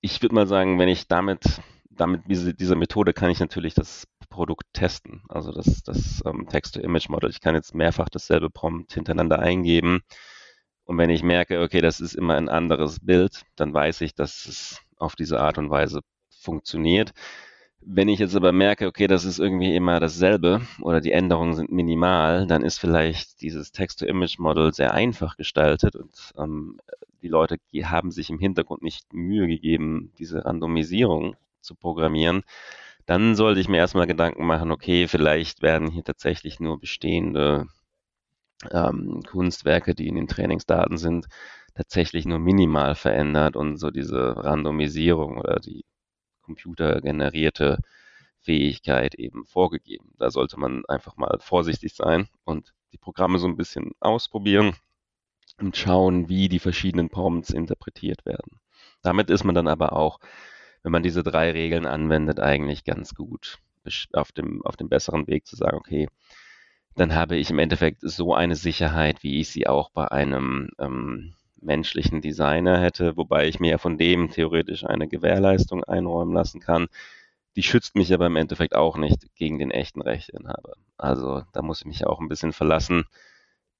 Ich 0.00 0.20
würde 0.20 0.34
mal 0.34 0.46
sagen, 0.46 0.78
wenn 0.78 0.88
ich 0.88 1.06
damit, 1.06 1.60
damit 1.90 2.22
diese, 2.26 2.54
diese 2.54 2.74
Methode 2.74 3.12
kann 3.12 3.30
ich 3.30 3.38
natürlich 3.40 3.74
das 3.74 4.08
Produkt 4.34 4.66
testen. 4.72 5.22
Also 5.28 5.52
das, 5.52 5.84
das 5.84 6.22
ähm, 6.26 6.48
Text-to-Image-Model. 6.48 7.30
Ich 7.30 7.40
kann 7.40 7.54
jetzt 7.54 7.72
mehrfach 7.74 8.08
dasselbe 8.08 8.50
Prompt 8.50 8.92
hintereinander 8.92 9.38
eingeben. 9.38 10.00
Und 10.84 10.98
wenn 10.98 11.08
ich 11.08 11.22
merke, 11.22 11.62
okay, 11.62 11.80
das 11.80 12.00
ist 12.00 12.14
immer 12.14 12.34
ein 12.34 12.48
anderes 12.48 12.98
Bild, 13.00 13.42
dann 13.54 13.72
weiß 13.72 14.00
ich, 14.00 14.14
dass 14.14 14.46
es 14.46 14.80
auf 14.96 15.14
diese 15.14 15.40
Art 15.40 15.56
und 15.58 15.70
Weise 15.70 16.00
funktioniert. 16.28 17.12
Wenn 17.80 18.08
ich 18.08 18.18
jetzt 18.18 18.34
aber 18.34 18.50
merke, 18.50 18.86
okay, 18.86 19.06
das 19.06 19.24
ist 19.24 19.38
irgendwie 19.38 19.76
immer 19.76 20.00
dasselbe 20.00 20.62
oder 20.80 21.00
die 21.00 21.12
Änderungen 21.12 21.54
sind 21.54 21.70
minimal, 21.70 22.46
dann 22.48 22.64
ist 22.64 22.78
vielleicht 22.78 23.40
dieses 23.40 23.70
Text-to-Image-Model 23.70 24.74
sehr 24.74 24.94
einfach 24.94 25.36
gestaltet 25.36 25.94
und 25.94 26.32
ähm, 26.36 26.78
die 27.22 27.28
Leute 27.28 27.58
haben 27.84 28.10
sich 28.10 28.30
im 28.30 28.38
Hintergrund 28.40 28.82
nicht 28.82 29.12
Mühe 29.12 29.46
gegeben, 29.46 30.12
diese 30.18 30.44
Randomisierung 30.44 31.36
zu 31.60 31.74
programmieren. 31.76 32.42
Dann 33.06 33.34
sollte 33.34 33.60
ich 33.60 33.68
mir 33.68 33.78
erstmal 33.78 34.06
Gedanken 34.06 34.46
machen, 34.46 34.70
okay, 34.70 35.08
vielleicht 35.08 35.62
werden 35.62 35.90
hier 35.90 36.04
tatsächlich 36.04 36.60
nur 36.60 36.80
bestehende 36.80 37.66
ähm, 38.70 39.22
Kunstwerke, 39.26 39.94
die 39.94 40.08
in 40.08 40.14
den 40.14 40.28
Trainingsdaten 40.28 40.96
sind, 40.96 41.26
tatsächlich 41.74 42.24
nur 42.24 42.38
minimal 42.38 42.94
verändert 42.94 43.56
und 43.56 43.76
so 43.76 43.90
diese 43.90 44.36
Randomisierung 44.36 45.38
oder 45.38 45.60
die 45.60 45.84
computergenerierte 46.42 47.78
Fähigkeit 48.40 49.14
eben 49.14 49.44
vorgegeben. 49.46 50.12
Da 50.18 50.30
sollte 50.30 50.58
man 50.58 50.84
einfach 50.86 51.16
mal 51.16 51.38
vorsichtig 51.40 51.94
sein 51.94 52.28
und 52.44 52.74
die 52.92 52.98
Programme 52.98 53.38
so 53.38 53.46
ein 53.46 53.56
bisschen 53.56 53.92
ausprobieren 54.00 54.76
und 55.58 55.76
schauen, 55.76 56.28
wie 56.28 56.48
die 56.48 56.58
verschiedenen 56.58 57.08
Prompts 57.08 57.50
interpretiert 57.50 58.24
werden. 58.26 58.60
Damit 59.02 59.30
ist 59.30 59.44
man 59.44 59.54
dann 59.54 59.68
aber 59.68 59.94
auch, 59.94 60.20
wenn 60.84 60.92
man 60.92 61.02
diese 61.02 61.24
drei 61.24 61.50
Regeln 61.50 61.86
anwendet, 61.86 62.38
eigentlich 62.38 62.84
ganz 62.84 63.14
gut 63.14 63.58
auf 64.12 64.32
dem, 64.32 64.64
auf 64.64 64.76
dem 64.76 64.88
besseren 64.88 65.26
Weg 65.26 65.46
zu 65.46 65.56
sagen, 65.56 65.76
okay, 65.76 66.08
dann 66.94 67.14
habe 67.14 67.36
ich 67.36 67.50
im 67.50 67.58
Endeffekt 67.58 67.98
so 68.02 68.34
eine 68.34 68.54
Sicherheit, 68.54 69.22
wie 69.22 69.40
ich 69.40 69.48
sie 69.48 69.66
auch 69.66 69.90
bei 69.90 70.06
einem 70.10 70.70
ähm, 70.78 71.34
menschlichen 71.60 72.20
Designer 72.20 72.80
hätte, 72.80 73.16
wobei 73.16 73.48
ich 73.48 73.58
mir 73.58 73.72
ja 73.72 73.78
von 73.78 73.98
dem 73.98 74.30
theoretisch 74.30 74.84
eine 74.84 75.08
Gewährleistung 75.08 75.82
einräumen 75.84 76.34
lassen 76.34 76.60
kann. 76.60 76.86
Die 77.56 77.62
schützt 77.62 77.96
mich 77.96 78.12
aber 78.12 78.26
im 78.26 78.36
Endeffekt 78.36 78.74
auch 78.74 78.96
nicht 78.96 79.34
gegen 79.34 79.58
den 79.58 79.70
echten 79.70 80.02
Rechteinhaber. 80.02 80.74
Also 80.98 81.42
da 81.52 81.62
muss 81.62 81.80
ich 81.80 81.86
mich 81.86 82.06
auch 82.06 82.20
ein 82.20 82.28
bisschen 82.28 82.52
verlassen. 82.52 83.04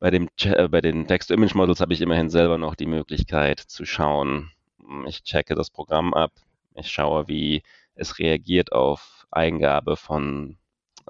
Bei, 0.01 0.11
dem, 0.11 0.29
äh, 0.43 0.69
bei 0.69 0.81
den 0.81 1.07
Text-to-Image-Models 1.07 1.81
habe 1.81 1.93
ich 1.93 2.01
immerhin 2.01 2.31
selber 2.31 2.59
noch 2.59 2.75
die 2.75 2.87
Möglichkeit 2.87 3.61
zu 3.61 3.85
schauen, 3.85 4.51
ich 5.07 5.23
checke 5.23 5.55
das 5.55 5.71
Programm 5.71 6.13
ab, 6.15 6.33
ich 6.75 6.91
schaue, 6.91 7.29
wie 7.29 7.63
es 7.95 8.19
reagiert 8.19 8.73
auf 8.73 9.27
Eingabe 9.31 9.97
von 9.97 10.59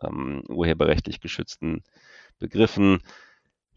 ähm, 0.02 0.42
urheberrechtlich 0.48 1.20
geschützten 1.20 1.82
Begriffen 2.38 3.00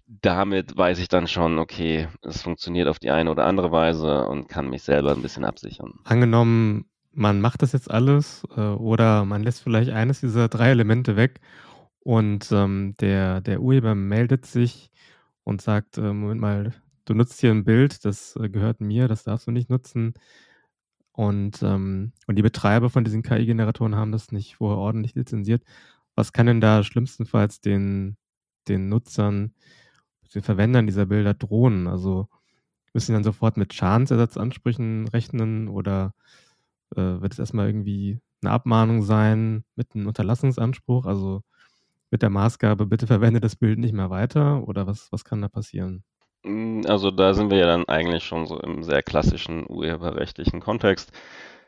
damit 0.08 0.78
weiß 0.78 1.00
ich 1.00 1.10
dann 1.10 1.28
schon, 1.28 1.60
okay, 1.60 2.08
es 2.22 2.42
funktioniert 2.42 2.88
auf 2.88 3.00
die 3.00 3.12
eine 3.12 3.30
oder 3.30 3.46
andere 3.46 3.72
Weise 3.72 4.26
und 4.28 4.48
kann 4.48 4.70
mich 4.70 4.84
selber 4.84 5.12
ein 5.12 5.22
bisschen 5.22 5.44
absichern. 5.44 6.00
Angenommen, 6.06 6.86
man 7.12 7.42
macht 7.42 7.62
das 7.62 7.74
jetzt 7.74 7.92
alles 7.92 8.44
äh, 8.56 8.62
oder 8.62 9.26
man 9.26 9.44
lässt 9.44 9.62
vielleicht 9.62 9.92
eines 9.92 10.22
dieser 10.22 10.48
drei 10.48 10.70
Elemente 10.70 11.18
weg 11.18 11.42
und 12.00 12.52
ähm, 12.52 12.96
der, 13.02 13.42
der 13.42 13.62
Urheber 13.62 13.96
meldet 13.96 14.46
sich 14.46 14.92
und 15.44 15.62
sagt, 15.62 15.98
äh, 15.98 16.14
Moment 16.14 16.40
mal, 16.42 16.74
du 17.06 17.14
nutzt 17.14 17.42
hier 17.42 17.52
ein 17.52 17.66
Bild, 17.66 18.06
das 18.06 18.38
äh, 18.38 18.50
gehört 18.50 18.80
mir, 18.80 19.08
das 19.10 19.24
darfst 19.24 19.48
du 19.48 19.52
nicht 19.52 19.70
nutzen. 19.70 20.14
Und, 21.18 21.64
ähm, 21.64 22.14
und 22.28 22.36
die 22.36 22.44
Betreiber 22.44 22.92
von 22.92 23.04
diesen 23.04 23.24
KI-Generatoren 23.24 23.96
haben 23.96 24.12
das 24.12 24.32
nicht 24.32 24.58
vorher 24.58 24.78
ordentlich 24.78 25.16
lizenziert. 25.16 25.64
Was 26.14 26.32
kann 26.32 26.46
denn 26.46 26.62
da 26.62 26.84
schlimmstenfalls 26.84 27.60
den, 27.60 28.18
den 28.68 28.88
Nutzern 28.88 29.56
den 30.36 30.44
Verwendern 30.44 30.86
dieser 30.86 31.08
Bilder 31.08 31.34
drohen? 31.34 31.88
Also 31.88 32.28
müssen 32.94 33.08
sie 33.08 33.14
dann 33.14 33.24
sofort 33.24 33.58
mit 33.58 33.74
Schadensersatzansprüchen 33.74 35.08
rechnen 35.08 35.70
oder 35.70 36.14
äh, 36.96 37.02
wird 37.02 37.34
es 37.34 37.40
erstmal 37.40 37.66
irgendwie 37.66 38.20
eine 38.44 38.52
Abmahnung 38.52 39.02
sein 39.02 39.64
mit 39.76 39.96
einem 39.96 40.06
Unterlassungsanspruch? 40.06 41.08
Also 41.08 41.42
mit 42.12 42.22
der 42.22 42.30
Maßgabe, 42.30 42.86
bitte 42.86 43.08
verwende 43.08 43.40
das 43.40 43.56
Bild 43.56 43.80
nicht 43.80 43.94
mehr 43.94 44.12
weiter 44.12 44.68
oder 44.68 44.86
was, 44.86 45.12
was 45.12 45.26
kann 45.26 45.42
da 45.42 45.48
passieren? 45.48 46.04
Mm, 46.48 46.82
also 46.88 47.12
da 47.12 47.34
sind 47.34 47.50
wir 47.52 47.58
ja 47.58 47.68
dann 47.68 47.88
eigentlich 47.88 48.24
schon 48.24 48.48
so 48.48 48.60
im 48.60 48.84
sehr 48.84 49.04
klassischen 49.04 49.66
urheberrechtlichen 49.70 50.60
Kontext. 50.62 51.12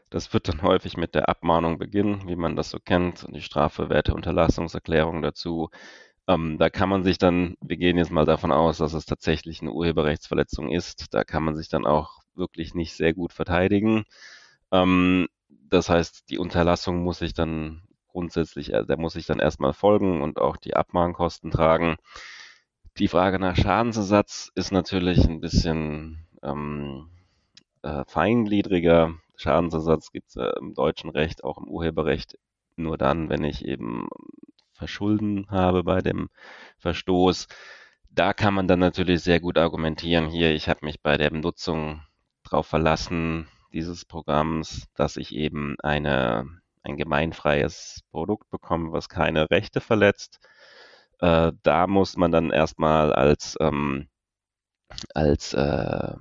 Das 0.09 0.33
wird 0.33 0.47
dann 0.47 0.61
häufig 0.63 0.97
mit 0.97 1.15
der 1.15 1.29
Abmahnung 1.29 1.77
beginnen, 1.79 2.23
wie 2.27 2.35
man 2.35 2.55
das 2.55 2.69
so 2.71 2.79
kennt, 2.79 3.23
und 3.25 3.35
die 3.35 3.41
Strafe, 3.41 3.89
Werte, 3.89 4.13
Unterlassungserklärung 4.15 5.21
dazu. 5.21 5.69
Ähm, 6.27 6.57
da 6.59 6.69
kann 6.69 6.89
man 6.89 7.03
sich 7.03 7.17
dann, 7.19 7.57
wir 7.61 7.77
gehen 7.77 7.97
jetzt 7.97 8.11
mal 8.11 8.25
davon 8.25 8.51
aus, 8.51 8.77
dass 8.79 8.93
es 8.93 9.05
tatsächlich 9.05 9.61
eine 9.61 9.73
Urheberrechtsverletzung 9.73 10.71
ist. 10.71 11.13
Da 11.13 11.23
kann 11.23 11.43
man 11.43 11.55
sich 11.55 11.69
dann 11.69 11.85
auch 11.87 12.21
wirklich 12.35 12.75
nicht 12.75 12.95
sehr 12.95 13.13
gut 13.13 13.33
verteidigen. 13.33 14.05
Ähm, 14.71 15.27
das 15.49 15.89
heißt, 15.89 16.29
die 16.29 16.39
Unterlassung 16.39 17.03
muss 17.03 17.19
sich 17.19 17.33
dann 17.33 17.83
grundsätzlich, 18.09 18.73
äh, 18.73 18.85
der 18.85 18.97
muss 18.97 19.13
sich 19.13 19.25
dann 19.27 19.39
erstmal 19.39 19.73
folgen 19.73 20.21
und 20.23 20.39
auch 20.39 20.57
die 20.57 20.75
Abmahnkosten 20.75 21.51
tragen. 21.51 21.97
Die 22.99 23.07
Frage 23.07 23.39
nach 23.39 23.55
Schadensersatz 23.55 24.51
ist 24.55 24.73
natürlich 24.73 25.23
ein 25.25 25.39
bisschen 25.39 26.27
ähm, 26.43 27.09
äh, 27.81 28.03
feingliedriger. 28.05 29.13
Schadensersatz 29.37 30.11
gibt 30.11 30.27
es 30.27 30.35
äh, 30.35 30.51
im 30.59 30.73
deutschen 30.73 31.09
Recht, 31.09 31.45
auch 31.45 31.57
im 31.59 31.69
Urheberrecht 31.69 32.37
nur 32.75 32.97
dann, 32.97 33.29
wenn 33.29 33.45
ich 33.45 33.63
eben 33.63 34.09
Verschulden 34.73 35.49
habe 35.49 35.85
bei 35.85 36.01
dem 36.01 36.29
Verstoß. 36.79 37.47
Da 38.09 38.33
kann 38.33 38.53
man 38.53 38.67
dann 38.67 38.79
natürlich 38.79 39.21
sehr 39.21 39.39
gut 39.39 39.57
argumentieren, 39.57 40.29
hier, 40.29 40.53
ich 40.53 40.67
habe 40.67 40.85
mich 40.85 41.01
bei 41.01 41.15
der 41.15 41.31
Nutzung 41.31 42.01
darauf 42.43 42.67
verlassen, 42.67 43.47
dieses 43.71 44.03
Programms, 44.03 44.87
dass 44.95 45.15
ich 45.15 45.33
eben 45.33 45.77
eine, 45.79 46.45
ein 46.83 46.97
gemeinfreies 46.97 48.01
Produkt 48.11 48.49
bekomme, 48.49 48.91
was 48.91 49.07
keine 49.07 49.49
Rechte 49.49 49.79
verletzt. 49.79 50.41
Äh, 51.19 51.51
da 51.63 51.87
muss 51.87 52.17
man 52.17 52.31
dann 52.31 52.51
erstmal 52.51 53.13
als, 53.13 53.57
ähm, 53.59 54.07
als, 55.13 55.53
äh, 55.53 56.13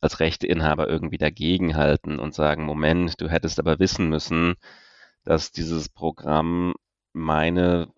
als 0.00 0.20
Rechteinhaber 0.20 0.88
irgendwie 0.88 1.18
dagegenhalten 1.18 2.18
und 2.18 2.34
sagen, 2.34 2.64
Moment, 2.64 3.20
du 3.20 3.28
hättest 3.28 3.58
aber 3.58 3.78
wissen 3.78 4.08
müssen, 4.08 4.54
dass 5.24 5.52
dieses 5.52 5.88
Programm 5.88 6.74
meine, 7.12 7.88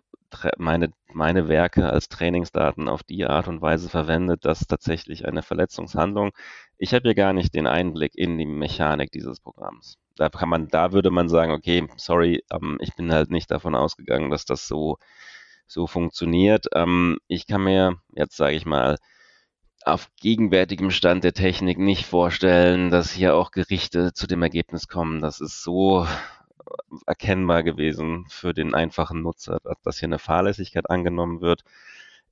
meine, 0.59 0.93
meine 1.13 1.49
Werke 1.49 1.91
als 1.91 2.09
Trainingsdaten 2.09 2.89
auf 2.89 3.03
die 3.03 3.27
Art 3.27 3.49
und 3.49 3.61
Weise 3.63 3.89
verwendet, 3.89 4.45
dass 4.45 4.67
tatsächlich 4.67 5.27
eine 5.27 5.43
Verletzungshandlung. 5.43 6.33
Ich 6.79 6.95
habe 6.95 7.09
ja 7.09 7.15
gar 7.15 7.33
nicht 7.33 7.55
den 7.55 7.67
Einblick 7.67 8.15
in 8.17 8.39
die 8.39 8.47
Mechanik 8.47 9.11
dieses 9.13 9.41
Programms. 9.41 9.99
Da 10.17 10.29
kann 10.31 10.49
man, 10.49 10.69
da 10.69 10.93
würde 10.93 11.11
man 11.11 11.29
sagen, 11.29 11.53
okay, 11.53 11.87
sorry, 11.97 12.45
ähm, 12.53 12.79
ich 12.81 12.95
bin 12.97 13.13
halt 13.13 13.31
nicht 13.31 13.51
davon 13.51 13.75
ausgegangen, 13.75 14.31
dass 14.31 14.45
das 14.45 14.67
so, 14.69 14.99
so 15.69 15.87
funktioniert. 15.87 16.67
Ähm, 16.75 17.19
ich 17.29 17.47
kann 17.47 17.63
mir 17.63 17.97
jetzt, 18.15 18.37
sage 18.37 18.57
ich 18.57 18.67
mal, 18.67 18.97
auf 19.85 20.09
gegenwärtigem 20.21 20.91
Stand 20.91 21.25
der 21.25 21.33
Technik 21.35 21.79
nicht 21.79 22.05
vorstellen, 22.07 22.91
dass 22.91 23.13
hier 23.13 23.37
auch 23.37 23.53
Gerichte 23.53 24.13
zu 24.13 24.27
dem 24.27 24.43
Ergebnis 24.43 24.89
kommen, 24.89 25.21
dass 25.21 25.41
es 25.41 25.63
so 25.63 26.07
erkennbar 27.07 27.63
gewesen 27.63 28.27
für 28.29 28.53
den 28.53 28.75
einfachen 28.75 29.23
Nutzer, 29.23 29.59
dass 29.85 29.99
hier 29.99 30.09
eine 30.09 30.19
Fahrlässigkeit 30.19 30.91
angenommen 30.91 31.41
wird. 31.41 31.63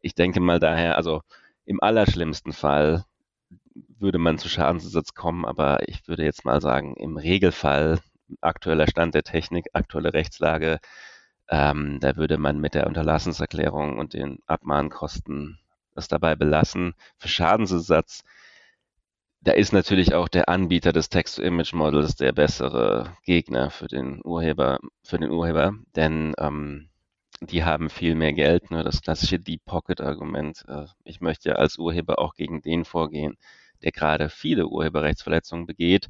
Ich 0.01 0.14
denke 0.14 0.40
mal 0.40 0.61
daher, 0.61 0.96
also 0.96 1.22
im 1.64 1.83
allerschlimmsten 1.83 2.53
Fall 2.53 3.05
würde 3.99 4.18
man 4.18 4.38
zu 4.38 4.49
Schadensersatz 4.49 5.14
kommen, 5.14 5.44
aber 5.44 5.88
ich 5.88 6.07
würde 6.09 6.25
jetzt 6.25 6.44
mal 6.44 6.61
sagen, 6.61 6.94
im 6.96 7.16
Regelfall, 7.16 8.01
aktueller 8.40 8.88
Stand 8.88 9.14
der 9.14 9.22
Technik, 9.22 9.66
aktuelle 9.72 10.12
Rechtslage, 10.12 10.79
ähm, 11.49 11.99
da 12.01 12.17
würde 12.17 12.39
man 12.39 12.61
mit 12.61 12.75
der 12.75 12.87
Unterlassenserklärung 12.87 13.99
und 13.99 14.15
den 14.15 14.39
Abmahnkosten 14.47 15.59
das 15.95 16.09
dabei 16.09 16.37
belassen. 16.37 16.95
Für 17.19 17.29
Schadensersatz 17.29 18.23
da 19.47 19.53
ist 19.53 19.73
natürlich 19.73 20.13
auch 20.13 20.27
der 20.27 20.49
Anbieter 20.49 20.93
des 20.93 21.09
Text-to-Image-Models 21.09 22.17
der 22.17 22.33
bessere 22.33 23.17
Gegner 23.23 23.71
für 23.71 23.87
den 23.87 24.21
Urheber, 24.25 24.81
für 25.05 25.19
den 25.19 25.31
Urheber, 25.31 25.73
denn 25.95 26.35
ähm, 26.39 26.89
die 27.41 27.63
haben 27.63 27.89
viel 27.89 28.17
mehr 28.17 28.33
Geld. 28.33 28.73
Ne? 28.73 28.83
Das 28.83 29.03
klassische 29.03 29.39
Deep 29.39 29.65
Pocket-Argument. 29.65 30.65
Äh, 30.67 30.87
ich 31.05 31.21
möchte 31.21 31.51
ja 31.51 31.55
als 31.55 31.79
Urheber 31.79 32.19
auch 32.19 32.35
gegen 32.35 32.61
den 32.61 32.85
vorgehen, 32.85 33.39
der 33.85 33.93
gerade 33.93 34.31
viele 34.31 34.67
Urheberrechtsverletzungen 34.67 35.65
begeht 35.65 36.09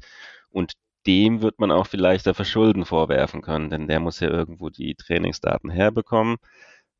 und 0.49 0.73
dem 1.07 1.41
wird 1.41 1.59
man 1.59 1.71
auch 1.71 1.87
vielleicht 1.87 2.25
der 2.25 2.33
Verschulden 2.33 2.85
vorwerfen 2.85 3.41
können, 3.41 3.69
denn 3.69 3.87
der 3.87 3.99
muss 3.99 4.19
ja 4.19 4.29
irgendwo 4.29 4.69
die 4.69 4.95
Trainingsdaten 4.95 5.69
herbekommen 5.69 6.37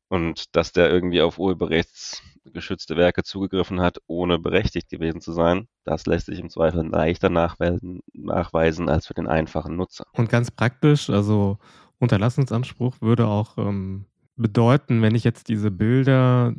und 0.08 0.56
dass 0.56 0.72
der 0.72 0.90
irgendwie 0.90 1.22
auf 1.22 1.38
urheberrechtsgeschützte 1.38 2.96
Werke 2.96 3.24
zugegriffen 3.24 3.82
hat, 3.82 3.98
ohne 4.08 4.40
berechtigt 4.40 4.90
gewesen 4.90 5.20
zu 5.20 5.34
sein, 5.34 5.68
das 5.84 6.06
lässt 6.06 6.28
sich 6.28 6.40
im 6.40 6.50
Zweifel 6.50 6.88
leichter 6.88 7.30
nachweisen 7.30 8.90
als 8.90 9.08
für 9.08 9.14
den 9.14 9.28
einfachen 9.28 9.76
Nutzer. 9.76 10.06
Und 10.14 10.30
ganz 10.30 10.50
praktisch, 10.50 11.10
also 11.10 11.58
Unterlassungsanspruch 12.00 13.02
würde 13.02 13.28
auch 13.28 13.58
ähm, 13.58 14.06
bedeuten, 14.38 15.02
wenn 15.02 15.16
ich 15.16 15.26
jetzt 15.26 15.50
diese 15.50 15.72
Bilder 15.72 16.54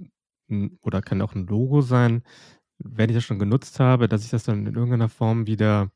oder 0.83 1.01
kann 1.03 1.23
auch 1.23 1.35
ein 1.35 1.47
Logo 1.47 1.81
sein, 1.81 2.23
wenn 2.79 3.11
ich 3.11 3.17
das 3.17 3.25
schon 3.25 3.39
genutzt 3.39 3.81
habe, 3.81 4.09
dass 4.09 4.25
ich 4.25 4.31
das 4.31 4.45
dann 4.45 4.67
in 4.67 4.75
irgendeiner 4.75 5.09
Form 5.09 5.47
wieder 5.47 5.91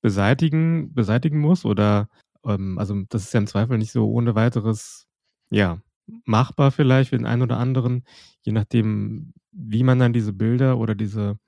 beseitigen, 0.00 0.94
beseitigen 0.94 1.38
muss 1.38 1.64
oder 1.64 2.08
ähm, 2.44 2.78
also 2.78 2.94
das 3.08 3.24
ist 3.24 3.34
ja 3.34 3.38
im 3.38 3.46
Zweifel 3.46 3.78
nicht 3.78 3.92
so 3.92 4.08
ohne 4.08 4.34
weiteres, 4.34 5.06
ja, 5.50 5.80
machbar 6.24 6.70
vielleicht 6.70 7.10
für 7.10 7.18
den 7.18 7.26
einen 7.26 7.42
oder 7.42 7.58
anderen, 7.58 8.04
je 8.42 8.52
nachdem, 8.52 9.34
wie 9.52 9.82
man 9.82 9.98
dann 9.98 10.12
diese 10.12 10.32
Bilder 10.32 10.78
oder 10.78 10.94
diese, 10.94 11.38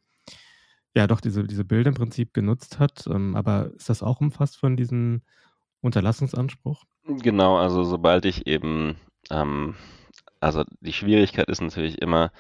ja 0.94 1.06
doch, 1.06 1.20
diese, 1.20 1.44
diese 1.44 1.64
Bilder 1.64 1.88
im 1.88 1.94
Prinzip 1.94 2.34
genutzt 2.34 2.78
hat. 2.78 3.06
Ähm, 3.06 3.36
aber 3.36 3.72
ist 3.74 3.88
das 3.88 4.02
auch 4.02 4.20
umfasst 4.20 4.56
von 4.58 4.76
diesem 4.76 5.22
Unterlassungsanspruch? 5.80 6.84
Genau, 7.04 7.56
also 7.56 7.84
sobald 7.84 8.24
ich 8.24 8.46
eben, 8.46 8.96
ähm, 9.30 9.74
also 10.40 10.64
die 10.80 10.92
Schwierigkeit 10.92 11.48
ist 11.48 11.62
natürlich 11.62 12.00
immer, 12.02 12.30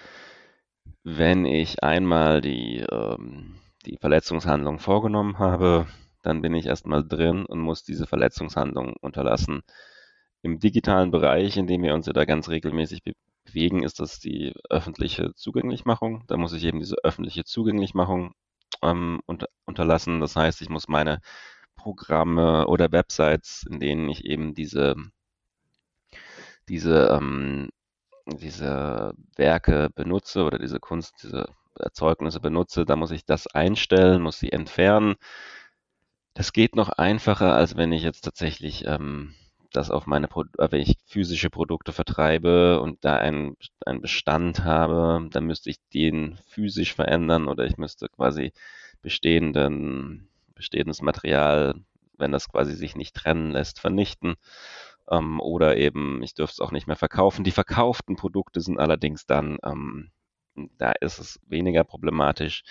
wenn 1.02 1.46
ich 1.46 1.82
einmal 1.82 2.40
die, 2.40 2.84
ähm, 2.90 3.54
die 3.86 3.96
Verletzungshandlung 3.96 4.78
vorgenommen 4.78 5.38
habe, 5.38 5.86
dann 6.22 6.42
bin 6.42 6.54
ich 6.54 6.66
erstmal 6.66 7.06
drin 7.06 7.46
und 7.46 7.60
muss 7.60 7.82
diese 7.84 8.06
Verletzungshandlung 8.06 8.94
unterlassen. 9.00 9.62
Im 10.42 10.58
digitalen 10.58 11.10
Bereich, 11.10 11.56
in 11.56 11.66
dem 11.66 11.82
wir 11.82 11.94
uns 11.94 12.06
ja 12.06 12.12
da 12.12 12.24
ganz 12.24 12.48
regelmäßig 12.48 13.02
bewegen, 13.44 13.82
ist 13.82 14.00
das 14.00 14.18
die 14.20 14.54
öffentliche 14.68 15.34
Zugänglichmachung. 15.34 16.24
Da 16.28 16.36
muss 16.36 16.52
ich 16.52 16.64
eben 16.64 16.78
diese 16.80 16.96
öffentliche 17.02 17.44
Zugänglichmachung 17.44 18.34
ähm, 18.82 19.20
unter, 19.26 19.48
unterlassen. 19.66 20.20
Das 20.20 20.36
heißt, 20.36 20.62
ich 20.62 20.68
muss 20.68 20.88
meine 20.88 21.20
Programme 21.76 22.66
oder 22.66 22.92
Websites, 22.92 23.66
in 23.68 23.80
denen 23.80 24.08
ich 24.08 24.24
eben 24.24 24.54
diese, 24.54 24.96
diese, 26.68 27.08
ähm, 27.08 27.70
diese 28.26 29.14
Werke 29.36 29.90
benutze 29.94 30.44
oder 30.44 30.58
diese 30.58 30.78
Kunst, 30.80 31.22
diese 31.22 31.48
Erzeugnisse 31.78 32.40
benutze, 32.40 32.84
da 32.84 32.96
muss 32.96 33.10
ich 33.10 33.24
das 33.24 33.46
einstellen, 33.46 34.22
muss 34.22 34.38
sie 34.38 34.52
entfernen. 34.52 35.16
Das 36.40 36.54
geht 36.54 36.74
noch 36.74 36.88
einfacher, 36.88 37.54
als 37.54 37.76
wenn 37.76 37.92
ich 37.92 38.02
jetzt 38.02 38.22
tatsächlich 38.22 38.86
ähm, 38.86 39.34
das 39.74 39.90
auf 39.90 40.06
meine, 40.06 40.26
äh, 40.26 40.68
wenn 40.70 40.80
ich 40.80 40.96
physische 41.04 41.50
Produkte 41.50 41.92
vertreibe 41.92 42.80
und 42.80 43.04
da 43.04 43.16
einen, 43.16 43.58
einen 43.84 44.00
Bestand 44.00 44.64
habe, 44.64 45.28
dann 45.30 45.44
müsste 45.44 45.68
ich 45.68 45.76
den 45.92 46.38
physisch 46.46 46.94
verändern 46.94 47.46
oder 47.46 47.66
ich 47.66 47.76
müsste 47.76 48.08
quasi 48.08 48.54
bestehenden, 49.02 50.30
bestehendes 50.54 51.02
Material, 51.02 51.74
wenn 52.16 52.32
das 52.32 52.48
quasi 52.48 52.72
sich 52.74 52.96
nicht 52.96 53.14
trennen 53.14 53.50
lässt, 53.50 53.78
vernichten. 53.78 54.36
Ähm, 55.10 55.40
oder 55.40 55.76
eben, 55.76 56.22
ich 56.22 56.32
dürfte 56.32 56.54
es 56.54 56.60
auch 56.60 56.72
nicht 56.72 56.86
mehr 56.86 56.96
verkaufen. 56.96 57.44
Die 57.44 57.50
verkauften 57.50 58.16
Produkte 58.16 58.62
sind 58.62 58.80
allerdings 58.80 59.26
dann, 59.26 59.58
ähm, 59.62 60.10
da 60.78 60.92
ist 60.92 61.18
es 61.18 61.38
weniger 61.46 61.84
problematisch 61.84 62.62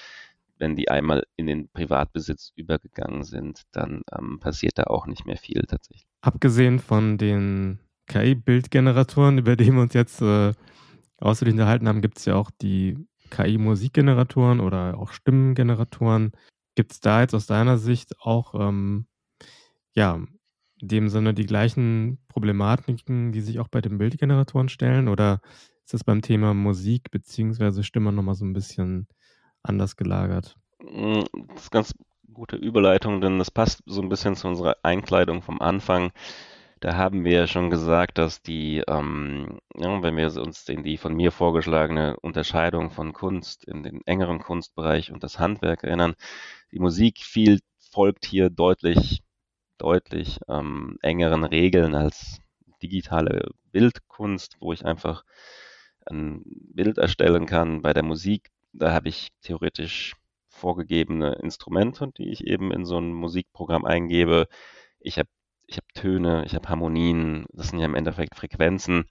wenn 0.60 0.76
die 0.76 0.90
einmal 0.90 1.26
in 1.36 1.48
den 1.48 1.70
Privatbesitz 1.70 2.52
übergegangen 2.56 3.24
sind, 3.24 3.64
dann 3.72 4.02
ähm, 4.12 4.40
passiert 4.40 4.78
da 4.78 4.84
auch 4.84 5.08
nicht 5.08 5.26
mehr 5.26 5.38
viel 5.38 5.64
tatsächlich. 5.64 6.06
Abgesehen 6.22 6.80
von 6.80 7.18
den 7.18 7.80
KI-Bildgeneratoren, 8.08 9.38
über 9.38 9.56
die 9.56 9.72
wir 9.72 9.82
uns 9.82 9.94
jetzt 9.94 10.22
äh, 10.22 10.54
ausführlich 11.18 11.54
unterhalten 11.54 11.88
haben, 11.88 12.02
gibt 12.02 12.20
es 12.20 12.26
ja 12.26 12.36
auch 12.36 12.52
die 12.62 12.98
KI-Musikgeneratoren 13.30 14.60
oder 14.60 14.98
auch 14.98 15.12
Stimmengeneratoren. 15.12 16.32
Gibt 16.76 16.92
es 16.92 17.00
da 17.00 17.22
jetzt 17.22 17.36
aus 17.36 17.46
deiner 17.46 17.78
Sicht 17.78 18.20
auch, 18.20 18.54
ähm, 18.56 19.08
ja, 19.94 20.20
in 20.82 20.88
dem 20.88 21.10
Sinne 21.10 21.34
die 21.34 21.46
gleichen 21.46 22.20
Problematiken, 22.28 23.32
die 23.32 23.42
sich 23.42 23.60
auch 23.60 23.68
bei 23.68 23.82
den 23.82 23.98
Bildgeneratoren 23.98 24.70
stellen? 24.70 25.08
Oder 25.08 25.42
ist 25.84 25.94
das 25.94 26.04
beim 26.04 26.22
Thema 26.22 26.54
Musik 26.54 27.12
bzw. 27.12 27.84
Stimme 27.84 28.12
nochmal 28.12 28.36
so 28.36 28.46
ein 28.46 28.54
bisschen 28.54 29.08
anders 29.70 29.96
gelagert. 29.96 30.58
Mm, 30.82 31.22
das 31.48 31.64
ist 31.64 31.72
ganz 31.72 31.94
gute 32.34 32.58
Überleitung, 32.58 33.22
denn 33.22 33.40
das 33.40 33.52
passt 33.52 33.84
so 33.86 34.02
ein 34.02 34.10
bisschen 34.10 34.36
zu 34.36 34.48
unserer 34.48 34.78
Einkleidung 34.84 35.42
vom 35.42 35.62
Anfang. 35.62 36.12
Da 36.80 36.96
haben 36.96 37.26
wir 37.26 37.34
ja 37.34 37.48
schon 37.48 37.70
gesagt, 37.70 38.18
dass 38.18 38.42
die, 38.42 38.84
ähm, 38.88 39.60
ja, 39.76 40.02
wenn 40.02 40.16
wir 40.16 40.34
uns 40.42 40.68
in 40.70 40.84
die 40.84 40.98
von 40.98 41.14
mir 41.14 41.32
vorgeschlagene 41.32 42.18
Unterscheidung 42.22 42.90
von 42.90 43.12
Kunst 43.12 43.66
in 43.66 43.84
den 43.84 44.02
engeren 44.06 44.40
Kunstbereich 44.40 45.12
und 45.12 45.24
das 45.24 45.40
Handwerk 45.40 45.84
erinnern, 45.84 46.16
die 46.72 46.80
Musik 46.80 47.20
viel 47.20 47.60
folgt 47.92 48.26
hier 48.26 48.50
deutlich, 48.50 49.24
deutlich 49.78 50.40
ähm, 50.48 50.98
engeren 51.02 51.44
Regeln 51.44 51.96
als 51.96 52.40
digitale 52.82 53.50
Bildkunst, 53.72 54.58
wo 54.62 54.72
ich 54.72 54.86
einfach 54.86 55.26
ein 56.06 56.44
Bild 56.46 56.98
erstellen 56.98 57.46
kann. 57.46 57.82
Bei 57.82 57.94
der 57.94 58.04
Musik 58.04 58.52
da 58.74 58.92
habe 58.94 59.10
ich 59.10 59.30
theoretisch 59.42 60.14
vorgegebene 60.50 61.36
Instrumente, 61.36 62.12
die 62.18 62.30
ich 62.30 62.46
eben 62.46 62.72
in 62.72 62.86
so 62.86 62.98
ein 63.00 63.14
Musikprogramm 63.14 63.86
eingebe. 63.86 64.48
Ich 65.00 65.18
habe 65.18 65.30
ich 65.68 65.78
hab 65.78 65.88
Töne, 65.94 66.44
ich 66.46 66.56
habe 66.56 66.68
Harmonien, 66.68 67.46
das 67.54 67.70
sind 67.70 67.80
ja 67.80 67.86
im 67.86 67.96
Endeffekt 67.96 68.36
Frequenzen. 68.36 69.06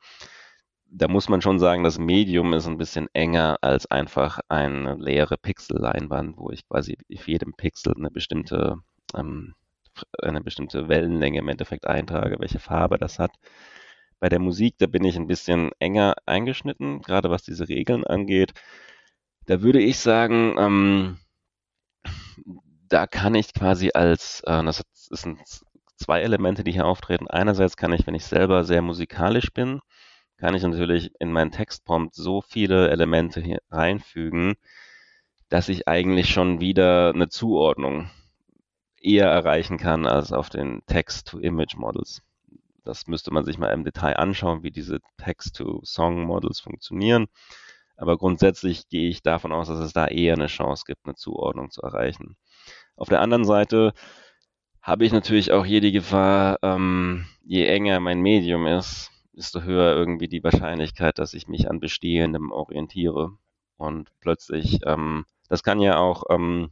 Da 0.90 1.07
muss 1.09 1.29
man 1.29 1.42
schon 1.42 1.59
sagen, 1.59 1.85
das 1.85 1.99
Medium 1.99 2.55
ist 2.55 2.66
ein 2.66 2.79
bisschen 2.79 3.09
enger 3.12 3.59
als 3.61 3.87
einfach 3.90 4.40
eine 4.49 4.97
leere 4.97 5.37
Pixelleinwand, 5.37 6.37
wo 6.38 6.51
ich 6.51 6.66
quasi 6.66 6.97
für 7.16 7.31
jedem 7.31 7.55
Pixel 7.55 7.94
eine 7.97 8.11
bestimmte, 8.11 8.77
ähm, 9.14 9.55
eine 10.23 10.40
bestimmte 10.40 10.88
Wellenlänge 10.88 11.40
im 11.40 11.49
Endeffekt 11.49 11.87
eintrage, 11.87 12.38
welche 12.40 12.59
Farbe 12.59 12.99
das 12.99 13.18
hat. 13.18 13.33
Bei 14.21 14.29
der 14.29 14.40
Musik, 14.40 14.77
da 14.79 14.87
bin 14.87 15.05
ich 15.05 15.16
ein 15.16 15.27
bisschen 15.29 15.71
enger 15.79 16.14
eingeschnitten, 16.27 17.03
gerade 17.03 17.31
was 17.31 17.42
diese 17.44 17.68
Regeln 17.68 18.05
angeht. 18.05 18.53
Da 19.48 19.62
würde 19.62 19.80
ich 19.80 19.98
sagen, 19.98 20.56
ähm, 20.58 21.16
da 22.87 23.06
kann 23.06 23.34
ich 23.34 23.54
quasi 23.54 23.92
als, 23.94 24.42
äh, 24.44 24.62
das 24.62 24.84
sind 25.08 25.40
zwei 25.96 26.20
Elemente, 26.20 26.64
die 26.64 26.72
hier 26.72 26.84
auftreten. 26.84 27.28
Einerseits 27.28 27.78
kann 27.78 27.94
ich, 27.94 28.06
wenn 28.06 28.14
ich 28.14 28.26
selber 28.26 28.64
sehr 28.64 28.82
musikalisch 28.82 29.50
bin, 29.54 29.80
kann 30.37 30.54
ich 30.54 30.62
natürlich 30.62 31.12
in 31.18 31.32
meinen 31.32 31.50
Textprompt 31.50 32.14
so 32.14 32.42
viele 32.42 32.90
Elemente 32.90 33.40
hier 33.40 33.61
reinfügen, 33.70 34.56
dass 35.48 35.70
ich 35.70 35.88
eigentlich 35.88 36.28
schon 36.28 36.61
wieder 36.61 37.14
eine 37.14 37.30
Zuordnung 37.30 38.11
eher 39.00 39.28
erreichen 39.28 39.78
kann 39.78 40.06
als 40.06 40.30
auf 40.30 40.50
den 40.50 40.82
Text-to-Image-Models. 40.84 42.20
Das 42.84 43.06
müsste 43.06 43.32
man 43.32 43.46
sich 43.46 43.56
mal 43.56 43.72
im 43.72 43.84
Detail 43.84 44.18
anschauen, 44.18 44.62
wie 44.62 44.70
diese 44.70 44.98
Text-to-Song-Models 45.16 46.61
funktionieren. 46.61 47.28
Aber 47.98 48.16
grundsätzlich 48.16 48.88
gehe 48.88 49.11
ich 49.11 49.22
davon 49.22 49.52
aus, 49.52 49.68
dass 49.68 49.80
es 49.80 49.92
da 49.92 50.06
eher 50.06 50.34
eine 50.34 50.46
Chance 50.46 50.84
gibt, 50.87 51.04
eine 51.04 51.16
Zuordnung 51.16 51.70
zu 51.70 51.82
erreichen. 51.82 52.37
Auf 52.96 53.08
der 53.08 53.20
anderen 53.20 53.44
Seite 53.44 53.92
habe 54.80 55.04
ich 55.04 55.12
natürlich 55.12 55.52
auch 55.52 55.64
hier 55.64 55.80
die 55.80 55.92
Gefahr, 55.92 56.58
ähm, 56.62 57.26
je 57.42 57.66
enger 57.66 57.98
mein 57.98 58.20
Medium 58.20 58.66
ist, 58.66 59.11
desto 59.32 59.62
höher 59.62 59.96
irgendwie 59.96 60.28
die 60.28 60.44
Wahrscheinlichkeit, 60.44 61.18
dass 61.18 61.34
ich 61.34 61.48
mich 61.48 61.68
an 61.68 61.80
Bestehendem 61.80 62.52
orientiere. 62.52 63.32
Und 63.76 64.11
plötzlich, 64.20 64.80
ähm, 64.87 65.24
das 65.48 65.64
kann 65.64 65.80
ja 65.80 65.98
auch, 65.98 66.24
ähm, 66.30 66.70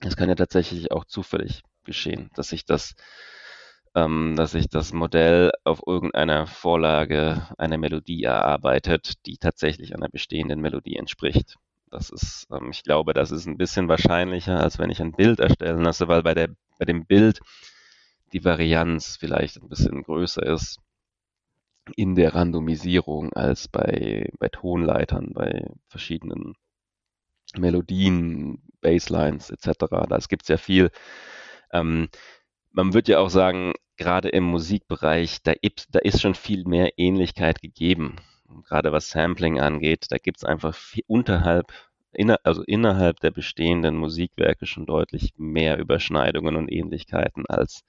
das 0.00 0.16
kann 0.16 0.28
ja 0.28 0.36
tatsächlich 0.36 0.92
auch 0.92 1.04
zufällig 1.04 1.62
geschehen, 1.84 2.30
dass 2.34 2.50
sich 2.50 2.64
das 2.64 2.94
ähm, 3.98 4.34
dass 4.36 4.52
sich 4.52 4.68
das 4.68 4.92
Modell 4.92 5.50
auf 5.64 5.82
irgendeiner 5.86 6.46
Vorlage 6.46 7.48
eine 7.58 7.78
Melodie 7.78 8.22
erarbeitet, 8.22 9.26
die 9.26 9.38
tatsächlich 9.38 9.94
einer 9.94 10.08
bestehenden 10.08 10.60
Melodie 10.60 10.96
entspricht. 10.96 11.56
Das 11.90 12.10
ist, 12.10 12.46
ähm, 12.52 12.70
ich 12.70 12.84
glaube, 12.84 13.12
das 13.12 13.30
ist 13.30 13.46
ein 13.46 13.56
bisschen 13.58 13.88
wahrscheinlicher, 13.88 14.60
als 14.60 14.78
wenn 14.78 14.90
ich 14.90 15.00
ein 15.00 15.12
Bild 15.12 15.40
erstellen 15.40 15.82
lasse, 15.82 16.06
weil 16.08 16.22
bei, 16.22 16.34
der, 16.34 16.50
bei 16.78 16.84
dem 16.84 17.06
Bild 17.06 17.40
die 18.32 18.44
Varianz 18.44 19.16
vielleicht 19.16 19.56
ein 19.56 19.68
bisschen 19.68 20.02
größer 20.02 20.44
ist 20.44 20.78
in 21.96 22.14
der 22.14 22.34
Randomisierung 22.34 23.32
als 23.32 23.66
bei, 23.66 24.30
bei 24.38 24.48
Tonleitern, 24.48 25.32
bei 25.32 25.70
verschiedenen 25.88 26.54
Melodien, 27.56 28.62
Basslines 28.82 29.50
etc. 29.50 29.86
Da 29.88 30.18
gibt 30.28 30.42
es 30.42 30.48
ja 30.48 30.58
viel. 30.58 30.90
Ähm, 31.72 32.08
man 32.78 32.94
wird 32.94 33.08
ja 33.08 33.18
auch 33.18 33.30
sagen, 33.30 33.72
gerade 33.96 34.28
im 34.28 34.44
Musikbereich, 34.44 35.42
da, 35.42 35.52
da 35.90 35.98
ist 35.98 36.20
schon 36.20 36.34
viel 36.34 36.64
mehr 36.64 36.92
Ähnlichkeit 36.96 37.60
gegeben. 37.60 38.16
gerade 38.68 38.92
was 38.92 39.10
Sampling 39.10 39.58
angeht, 39.58 40.06
da 40.10 40.18
gibt 40.18 40.38
es 40.38 40.44
einfach 40.44 40.74
viel, 40.76 41.02
unterhalb 41.08 41.72
inner, 42.12 42.38
also 42.44 42.62
innerhalb 42.62 43.18
der 43.18 43.32
bestehenden 43.32 43.96
Musikwerke 43.96 44.66
schon 44.66 44.86
deutlich 44.86 45.34
mehr 45.36 45.78
Überschneidungen 45.78 46.54
und 46.54 46.70
Ähnlichkeiten 46.70 47.46
als, 47.46 47.82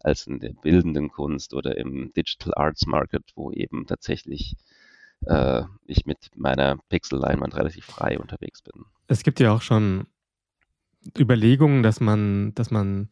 als 0.00 0.26
in 0.26 0.38
der 0.38 0.52
bildenden 0.52 1.08
Kunst 1.08 1.54
oder 1.54 1.78
im 1.78 2.12
Digital 2.12 2.52
Arts 2.56 2.86
Market, 2.86 3.24
wo 3.36 3.50
eben 3.52 3.86
tatsächlich 3.86 4.54
äh, 5.24 5.62
ich 5.86 6.04
mit 6.04 6.28
meiner 6.36 6.76
Pixel-Leinwand 6.90 7.56
relativ 7.56 7.86
frei 7.86 8.18
unterwegs 8.18 8.60
bin. 8.60 8.84
Es 9.08 9.22
gibt 9.22 9.40
ja 9.40 9.52
auch 9.52 9.62
schon 9.62 10.06
Überlegungen, 11.18 11.82
dass 11.82 12.00
man, 12.00 12.54
dass 12.54 12.70
man 12.70 13.08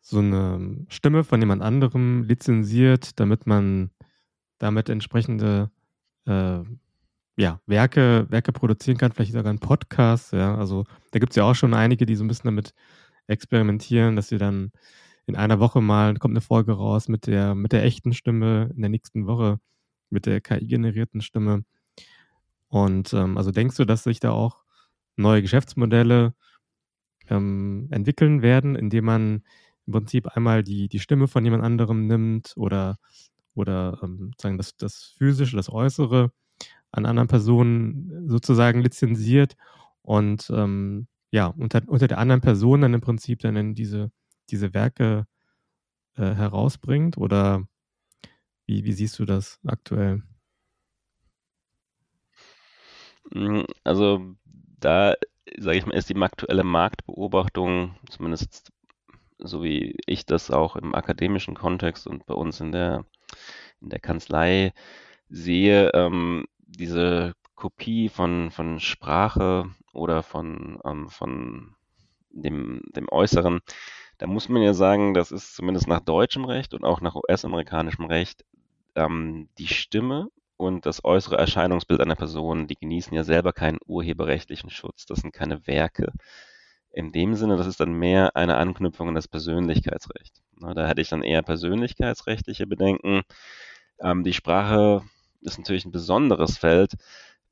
so 0.00 0.18
eine 0.18 0.86
Stimme 0.88 1.24
von 1.24 1.40
jemand 1.40 1.62
anderem 1.62 2.24
lizenziert, 2.24 3.18
damit 3.20 3.46
man 3.46 3.90
damit 4.58 4.88
entsprechende 4.88 5.70
äh, 6.26 6.60
ja, 7.36 7.60
Werke, 7.66 8.26
Werke 8.28 8.52
produzieren 8.52 8.98
kann, 8.98 9.12
vielleicht 9.12 9.32
sogar 9.32 9.50
einen 9.50 9.60
Podcast. 9.60 10.32
Ja, 10.32 10.56
also 10.56 10.84
da 11.12 11.18
gibt 11.18 11.32
es 11.32 11.36
ja 11.36 11.44
auch 11.44 11.54
schon 11.54 11.74
einige, 11.74 12.06
die 12.06 12.16
so 12.16 12.24
ein 12.24 12.28
bisschen 12.28 12.48
damit 12.48 12.74
experimentieren, 13.26 14.16
dass 14.16 14.28
sie 14.28 14.38
dann 14.38 14.72
in 15.26 15.36
einer 15.36 15.60
Woche 15.60 15.80
mal 15.80 16.14
kommt 16.16 16.32
eine 16.32 16.40
Folge 16.40 16.72
raus 16.72 17.08
mit 17.08 17.26
der, 17.26 17.54
mit 17.54 17.72
der 17.72 17.84
echten 17.84 18.12
Stimme, 18.12 18.70
in 18.74 18.82
der 18.82 18.90
nächsten 18.90 19.26
Woche 19.26 19.60
mit 20.10 20.26
der 20.26 20.40
KI-generierten 20.40 21.20
Stimme. 21.22 21.64
Und 22.68 23.12
ähm, 23.14 23.38
also 23.38 23.50
denkst 23.52 23.76
du, 23.76 23.84
dass 23.84 24.04
sich 24.04 24.20
da 24.20 24.32
auch 24.32 24.64
neue 25.16 25.42
Geschäftsmodelle 25.42 26.34
ähm, 27.28 27.88
entwickeln 27.90 28.42
werden, 28.42 28.76
indem 28.76 29.04
man 29.04 29.44
im 29.90 29.92
Prinzip 29.92 30.28
einmal 30.28 30.62
die, 30.62 30.88
die 30.88 31.00
Stimme 31.00 31.26
von 31.26 31.44
jemand 31.44 31.64
anderem 31.64 32.06
nimmt 32.06 32.52
oder, 32.56 32.98
oder 33.54 33.98
ähm, 34.02 34.32
sagen 34.40 34.56
das, 34.56 34.76
das 34.76 35.14
Physische, 35.18 35.56
das 35.56 35.70
Äußere 35.70 36.30
an 36.92 37.06
anderen 37.06 37.28
Personen 37.28 38.28
sozusagen 38.28 38.80
lizenziert 38.80 39.56
und 40.02 40.50
ähm, 40.54 41.08
ja, 41.32 41.46
unter, 41.46 41.82
unter 41.86 42.08
der 42.08 42.18
anderen 42.18 42.40
Person 42.40 42.80
dann 42.80 42.94
im 42.94 43.00
Prinzip 43.00 43.40
dann 43.40 43.74
diese, 43.74 44.10
diese 44.50 44.74
Werke 44.74 45.26
äh, 46.16 46.34
herausbringt? 46.34 47.16
Oder 47.18 47.66
wie, 48.66 48.84
wie 48.84 48.92
siehst 48.92 49.18
du 49.18 49.24
das 49.24 49.58
aktuell? 49.66 50.22
Hm, 53.32 53.64
also 53.84 54.34
da, 54.78 55.14
sage 55.58 55.78
ich 55.78 55.86
mal, 55.86 55.94
ist 55.94 56.10
die 56.10 56.16
aktuelle 56.16 56.64
Marktbeobachtung, 56.64 57.96
zumindest 58.08 58.72
so 59.42 59.62
wie 59.62 59.96
ich 60.06 60.26
das 60.26 60.50
auch 60.50 60.76
im 60.76 60.94
akademischen 60.94 61.54
Kontext 61.54 62.06
und 62.06 62.26
bei 62.26 62.34
uns 62.34 62.60
in 62.60 62.72
der, 62.72 63.04
in 63.80 63.90
der 63.90 64.00
Kanzlei 64.00 64.72
sehe, 65.28 65.90
ähm, 65.94 66.46
diese 66.66 67.34
Kopie 67.54 68.08
von, 68.08 68.50
von 68.50 68.80
Sprache 68.80 69.66
oder 69.92 70.22
von, 70.22 70.80
ähm, 70.84 71.08
von 71.08 71.74
dem, 72.30 72.82
dem 72.94 73.08
Äußeren, 73.10 73.60
da 74.18 74.26
muss 74.26 74.48
man 74.48 74.62
ja 74.62 74.74
sagen, 74.74 75.14
das 75.14 75.32
ist 75.32 75.54
zumindest 75.54 75.88
nach 75.88 76.00
deutschem 76.00 76.44
Recht 76.44 76.74
und 76.74 76.84
auch 76.84 77.00
nach 77.00 77.14
US-amerikanischem 77.14 78.04
Recht 78.04 78.44
ähm, 78.94 79.48
die 79.58 79.66
Stimme 79.66 80.28
und 80.56 80.84
das 80.84 81.04
äußere 81.04 81.38
Erscheinungsbild 81.38 82.00
einer 82.00 82.16
Person, 82.16 82.66
die 82.66 82.74
genießen 82.74 83.14
ja 83.14 83.24
selber 83.24 83.52
keinen 83.52 83.78
urheberrechtlichen 83.86 84.68
Schutz. 84.68 85.06
Das 85.06 85.20
sind 85.20 85.32
keine 85.32 85.66
Werke. 85.66 86.12
In 86.92 87.12
dem 87.12 87.34
Sinne, 87.34 87.56
das 87.56 87.66
ist 87.66 87.80
dann 87.80 87.92
mehr 87.92 88.34
eine 88.36 88.56
Anknüpfung 88.56 89.08
an 89.08 89.14
das 89.14 89.28
Persönlichkeitsrecht. 89.28 90.42
Na, 90.58 90.74
da 90.74 90.86
hätte 90.86 91.00
ich 91.00 91.08
dann 91.08 91.22
eher 91.22 91.42
persönlichkeitsrechtliche 91.42 92.66
Bedenken. 92.66 93.22
Ähm, 94.00 94.24
die 94.24 94.32
Sprache 94.32 95.02
ist 95.40 95.58
natürlich 95.58 95.84
ein 95.84 95.92
besonderes 95.92 96.58
Feld. 96.58 96.94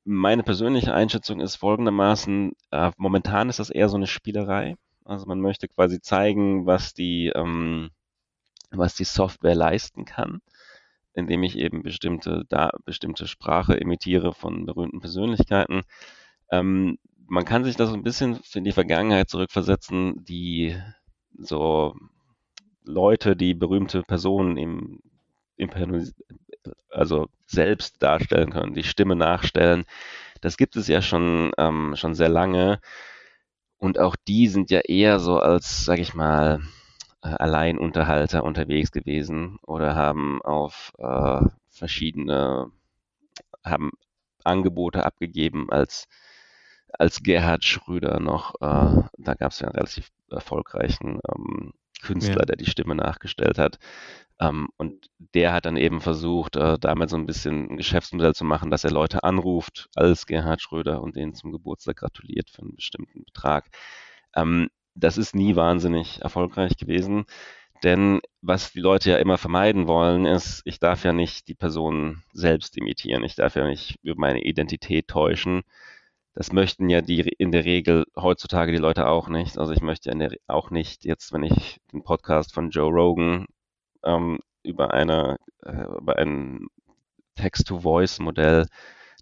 Meine 0.05 0.43
persönliche 0.43 0.93
Einschätzung 0.95 1.41
ist 1.41 1.57
folgendermaßen, 1.57 2.53
äh, 2.73 2.91
momentan 2.97 3.49
ist 3.49 3.59
das 3.59 3.71
eher 3.71 3.89
so 3.89 3.97
eine 3.97 4.07
Spielerei. 4.07 4.77
Also 5.05 5.27
man 5.27 5.41
möchte 5.41 5.69
quasi 5.69 6.01
zeigen, 6.01 6.67
was 6.67 6.93
die, 6.95 7.29
ähm, 7.35 7.91
was 8.71 8.95
die 8.95 9.05
Software 9.05 9.55
leisten 9.55 10.05
kann, 10.05 10.41
indem 11.15 11.43
ich 11.43 11.57
eben 11.57 11.83
bestimmte, 11.83 12.45
bestimmte 12.85 13.27
Sprache 13.27 13.75
imitiere 13.75 14.35
von 14.35 14.67
berühmten 14.67 15.01
Persönlichkeiten. 15.01 15.83
Ähm, 16.51 16.99
man 17.29 17.45
kann 17.45 17.65
sich 17.65 17.77
da 17.77 17.87
so 17.87 17.95
ein 17.95 18.03
bisschen 18.03 18.41
in 18.55 18.65
die 18.65 18.73
Vergangenheit 18.73 19.29
zurückversetzen, 19.29 20.25
die 20.25 20.77
so 21.39 21.95
Leute, 22.85 23.37
die 23.37 23.55
berühmte 23.55 24.03
Personen 24.03 24.57
im, 24.57 25.01
im 25.57 25.71
also 26.91 27.29
selbst 27.47 28.03
darstellen 28.03 28.51
können, 28.51 28.75
die 28.75 28.83
Stimme 28.83 29.15
nachstellen. 29.15 29.85
Das 30.41 30.57
gibt 30.57 30.77
es 30.77 30.89
ja 30.89 31.03
schon, 31.03 31.53
ähm, 31.59 31.95
schon 31.97 32.15
sehr 32.15 32.29
lange. 32.31 32.81
Und 33.79 33.99
auch 33.99 34.17
die 34.17 34.49
sind 34.49 34.71
ja 34.71 34.81
eher 34.81 35.19
so 35.21 35.39
als, 35.39 35.85
sag 35.85 35.99
ich 35.99 36.15
mal, 36.15 36.61
äh, 37.23 37.29
Alleinunterhalter 37.29 38.43
unterwegs 38.43 38.91
gewesen 38.91 39.59
oder 39.67 39.95
haben 39.95 40.41
auf 40.43 40.93
äh, 40.99 41.43
verschiedene, 41.71 42.71
haben 43.65 43.91
Angebote 44.45 45.05
abgegeben 45.05 45.71
als, 45.71 46.09
als 46.99 47.23
Gerhard 47.23 47.65
Schröder 47.65 48.21
noch, 48.21 48.55
äh, 48.57 49.03
da 49.19 49.35
gab 49.35 49.53
es 49.53 49.61
ja 49.61 49.69
einen 49.69 49.77
relativ 49.77 50.11
erfolgreichen 50.31 51.21
ähm, 51.33 51.73
Künstler, 52.03 52.41
ja. 52.41 52.47
der 52.47 52.57
die 52.57 52.71
Stimme 52.71 52.95
nachgestellt 52.95 53.59
hat. 53.59 53.79
Ähm, 54.41 54.69
und 54.77 55.09
der 55.35 55.53
hat 55.53 55.67
dann 55.67 55.77
eben 55.77 56.01
versucht, 56.01 56.57
äh, 56.57 56.79
damit 56.79 57.11
so 57.11 57.17
ein 57.17 57.27
bisschen 57.27 57.71
ein 57.71 57.77
Geschäftsmodell 57.77 58.35
zu 58.35 58.45
machen, 58.45 58.71
dass 58.71 58.85
er 58.85 58.91
Leute 58.91 59.25
anruft 59.25 59.89
als 59.95 60.27
Gerhard 60.27 60.61
Schröder 60.61 61.03
und 61.03 61.17
denen 61.17 61.35
zum 61.35 61.53
Geburtstag 61.53 61.97
gratuliert 61.97 62.51
für 62.51 62.63
einen 62.63 62.77
bestimmten 62.77 63.25
Betrag. 63.25 63.69
Ähm, 64.35 64.69
das 64.95 65.19
ist 65.19 65.35
nie 65.35 65.57
wahnsinnig 65.57 66.21
erfolgreich 66.23 66.77
gewesen. 66.77 67.27
Denn 67.85 68.21
was 68.43 68.73
die 68.73 68.81
Leute 68.81 69.11
ja 69.11 69.19
immer 69.19 69.39
vermeiden 69.39 69.87
wollen, 69.87 70.27
ist, 70.27 70.63
ich 70.65 70.81
darf 70.81 71.05
ja 71.05 71.13
nicht 71.13 71.47
die 71.47 71.55
Person 71.55 72.23
selbst 72.33 72.77
imitieren. 72.77 73.23
Ich 73.23 73.37
darf 73.37 73.55
ja 73.55 73.67
nicht 73.67 73.99
über 74.03 74.21
meine 74.21 74.43
Identität 74.43 75.07
täuschen. 75.07 75.63
Das 76.39 76.53
möchten 76.53 76.89
ja 76.89 77.01
die 77.01 77.19
in 77.19 77.51
der 77.51 77.65
Regel 77.65 78.05
heutzutage 78.15 78.71
die 78.71 78.79
Leute 78.79 79.09
auch 79.09 79.29
nicht. 79.29 79.59
Also 79.59 79.73
ich 79.73 79.81
möchte 79.81 80.13
in 80.13 80.21
der, 80.21 80.31
auch 80.47 80.71
nicht 80.71 81.05
jetzt, 81.05 81.33
wenn 81.33 81.43
ich 81.43 81.81
den 81.93 82.05
Podcast 82.05 82.55
von 82.55 82.71
Joe 82.71 82.93
Rogan 82.93 83.47
ähm, 84.05 84.39
über, 84.63 84.95
eine, 84.95 85.39
äh, 85.65 85.83
über 85.99 86.17
ein 86.17 86.69
Text-to-Voice-Modell 87.35 88.67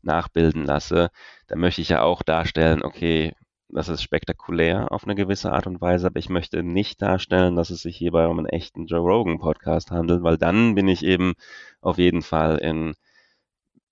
nachbilden 0.02 0.66
lasse, 0.66 1.08
dann 1.46 1.58
möchte 1.58 1.80
ich 1.80 1.88
ja 1.88 2.02
auch 2.02 2.22
darstellen, 2.22 2.82
okay, 2.82 3.32
das 3.70 3.88
ist 3.88 4.02
spektakulär 4.02 4.92
auf 4.92 5.04
eine 5.04 5.14
gewisse 5.14 5.52
Art 5.52 5.66
und 5.66 5.80
Weise, 5.80 6.08
aber 6.08 6.18
ich 6.18 6.28
möchte 6.28 6.62
nicht 6.62 7.00
darstellen, 7.00 7.56
dass 7.56 7.70
es 7.70 7.80
sich 7.80 7.96
hierbei 7.96 8.26
um 8.26 8.38
einen 8.38 8.46
echten 8.46 8.84
Joe 8.84 9.00
Rogan 9.00 9.38
Podcast 9.38 9.90
handelt, 9.90 10.22
weil 10.22 10.36
dann 10.36 10.74
bin 10.74 10.86
ich 10.86 11.02
eben 11.02 11.32
auf 11.80 11.96
jeden 11.96 12.20
Fall 12.20 12.58
in, 12.58 12.94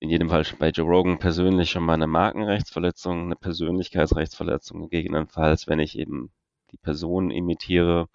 in 0.05 0.11
jedem 0.11 0.29
Fall 0.29 0.45
bei 0.59 0.69
Joe 0.69 0.87
Rogan 0.87 1.19
persönlich 1.19 1.71
schon 1.71 1.83
mal 1.83 1.95
eine 1.95 2.07
Markenrechtsverletzung, 2.07 3.23
eine 3.23 3.37
Persönlichkeitsrechtsverletzung 3.37 4.91
gegebenenfalls, 4.91 5.67
wenn 5.67 5.79
ich 5.79 5.99
eben 5.99 6.31
die 6.73 6.77
Person 6.77 7.31
imitiere 7.31 8.09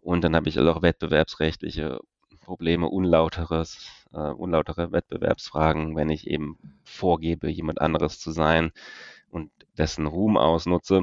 und 0.00 0.24
dann 0.24 0.34
habe 0.34 0.48
ich 0.48 0.58
auch 0.58 0.80
wettbewerbsrechtliche 0.80 2.00
Probleme, 2.40 2.88
unlauteres, 2.88 3.86
äh, 4.14 4.30
unlautere 4.30 4.92
Wettbewerbsfragen, 4.92 5.94
wenn 5.94 6.08
ich 6.08 6.26
eben 6.26 6.58
vorgebe, 6.84 7.50
jemand 7.50 7.82
anderes 7.82 8.18
zu 8.18 8.30
sein 8.30 8.72
und 9.28 9.50
dessen 9.76 10.06
Ruhm 10.06 10.38
ausnutze. 10.38 11.02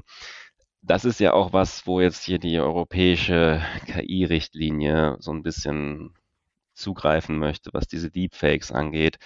Das 0.82 1.06
ist 1.06 1.20
ja 1.20 1.34
auch 1.34 1.54
was, 1.54 1.86
wo 1.86 2.02
jetzt 2.02 2.24
hier 2.24 2.40
die 2.40 2.60
europäische 2.60 3.62
KI-Richtlinie 3.86 5.18
so 5.20 5.32
ein 5.32 5.44
bisschen 5.44 6.16
zugreifen 6.74 7.38
möchte, 7.38 7.70
was 7.74 7.88
diese 7.88 8.10
Deepfakes 8.10 8.72
angeht, 8.72 9.20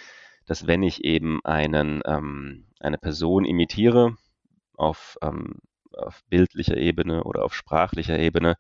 dass 0.46 0.68
wenn 0.68 0.84
ich 0.84 1.04
eben 1.04 1.44
einen, 1.44 2.02
ähm, 2.06 2.66
eine 2.80 2.98
Person 2.98 3.46
imitiere 3.46 4.18
auf, 4.76 5.18
ähm, 5.22 5.60
auf 5.94 6.24
bildlicher 6.30 6.78
Ebene 6.78 7.24
oder 7.24 7.44
auf 7.44 7.54
sprachlicher 7.54 8.18
Ebene, 8.18 8.58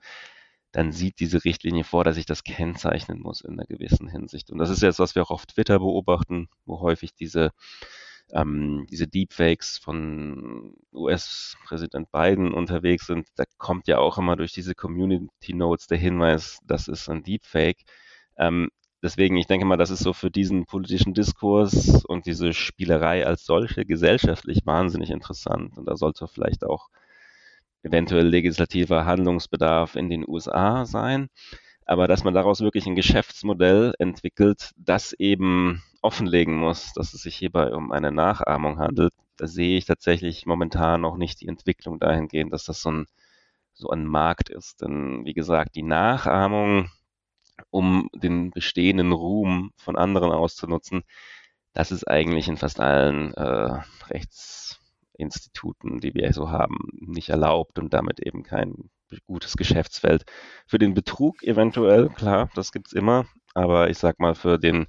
dann 0.72 0.92
sieht 0.92 1.20
diese 1.20 1.44
Richtlinie 1.44 1.84
vor, 1.84 2.04
dass 2.04 2.18
ich 2.18 2.26
das 2.26 2.44
kennzeichnen 2.44 3.20
muss 3.20 3.42
in 3.42 3.54
einer 3.54 3.66
gewissen 3.66 4.08
Hinsicht. 4.08 4.52
Und 4.52 4.58
das 4.58 4.70
ist 4.70 4.82
jetzt, 4.82 5.00
was 5.00 5.16
wir 5.16 5.24
auch 5.24 5.32
auf 5.32 5.46
Twitter 5.46 5.80
beobachten, 5.80 6.48
wo 6.66 6.80
häufig 6.80 7.14
diese, 7.14 7.52
ähm, 8.32 8.88
diese 8.90 9.08
Deepfakes 9.08 9.78
von 9.78 10.74
US-Präsident 10.94 12.12
Biden 12.12 12.54
unterwegs 12.54 13.08
sind. 13.08 13.28
Da 13.36 13.44
kommt 13.58 13.88
ja 13.88 13.98
auch 13.98 14.18
immer 14.18 14.38
durch 14.38 14.54
diese 14.54 14.74
Community 14.76 15.54
Notes 15.54 15.88
der 15.88 15.98
Hinweis, 15.98 16.60
das 16.66 16.88
ist 16.88 17.10
ein 17.10 17.24
Deepfake. 17.24 17.84
Ähm, 18.38 18.70
deswegen, 19.02 19.38
ich 19.38 19.48
denke 19.48 19.66
mal, 19.66 19.78
das 19.78 19.90
ist 19.90 20.04
so 20.04 20.14
für 20.14 20.32
diesen 20.32 20.66
politischen 20.66 21.14
Diskurs 21.14 22.06
und 22.06 22.26
diese 22.26 22.54
Spielerei 22.54 23.26
als 23.26 23.46
solche 23.46 23.86
gesellschaftlich 23.86 24.66
wahnsinnig 24.66 25.10
interessant. 25.10 25.78
Und 25.78 25.86
da 25.86 25.96
sollte 25.96 26.28
vielleicht 26.28 26.64
auch 26.64 26.90
eventuell 27.84 28.28
legislativer 28.28 29.06
Handlungsbedarf 29.06 29.96
in 29.96 30.10
den 30.10 30.28
USA 30.28 30.86
sein, 30.86 31.30
aber 31.86 32.08
dass 32.08 32.24
man 32.24 32.34
daraus 32.34 32.62
wirklich 32.62 32.86
ein 32.86 32.96
Geschäftsmodell 32.96 33.94
entwickelt, 34.00 34.72
das 34.78 35.14
eben 35.14 35.82
offenlegen 36.02 36.56
muss, 36.56 36.94
dass 36.94 37.14
es 37.14 37.24
sich 37.24 37.36
hierbei 37.36 37.74
um 37.74 37.92
eine 37.92 38.12
Nachahmung 38.12 38.80
handelt, 38.80 39.14
da 39.38 39.48
sehe 39.48 39.78
ich 39.78 39.86
tatsächlich 39.86 40.46
momentan 40.46 41.02
noch 41.02 41.18
nicht 41.18 41.42
die 41.42 41.48
Entwicklung 41.48 42.00
dahingehend, 42.00 42.54
dass 42.54 42.66
das 42.66 42.82
so 42.82 42.92
ein, 42.92 43.06
so 43.74 43.90
ein 43.90 44.06
Markt 44.06 44.50
ist. 44.50 44.82
Denn 44.82 45.26
wie 45.26 45.34
gesagt, 45.34 45.76
die 45.76 45.84
Nachahmung, 45.84 46.92
um 47.70 48.10
den 48.14 48.52
bestehenden 48.52 49.12
Ruhm 49.12 49.72
von 49.78 49.96
anderen 49.98 50.32
auszunutzen, 50.32 51.04
das 51.74 51.92
ist 51.92 52.08
eigentlich 52.08 52.48
in 52.48 52.58
fast 52.58 52.80
allen 52.80 53.34
äh, 53.34 53.80
Rechtsinstituten, 54.10 56.00
die 56.00 56.14
wir 56.14 56.34
so 56.34 56.50
haben, 56.50 56.78
nicht 56.94 57.30
erlaubt 57.30 57.80
und 57.80 57.94
damit 57.94 58.20
eben 58.20 58.44
kein 58.44 58.90
gutes 59.26 59.58
Geschäftsfeld. 59.58 60.26
Für 60.68 60.80
den 60.80 60.94
Betrug 60.94 61.44
eventuell, 61.44 62.10
klar, 62.10 62.50
das 62.56 62.72
gibt's 62.72 62.94
immer, 62.94 63.26
aber 63.54 63.90
ich 63.90 63.98
sag 63.98 64.20
mal, 64.20 64.36
für 64.36 64.58
den, 64.58 64.88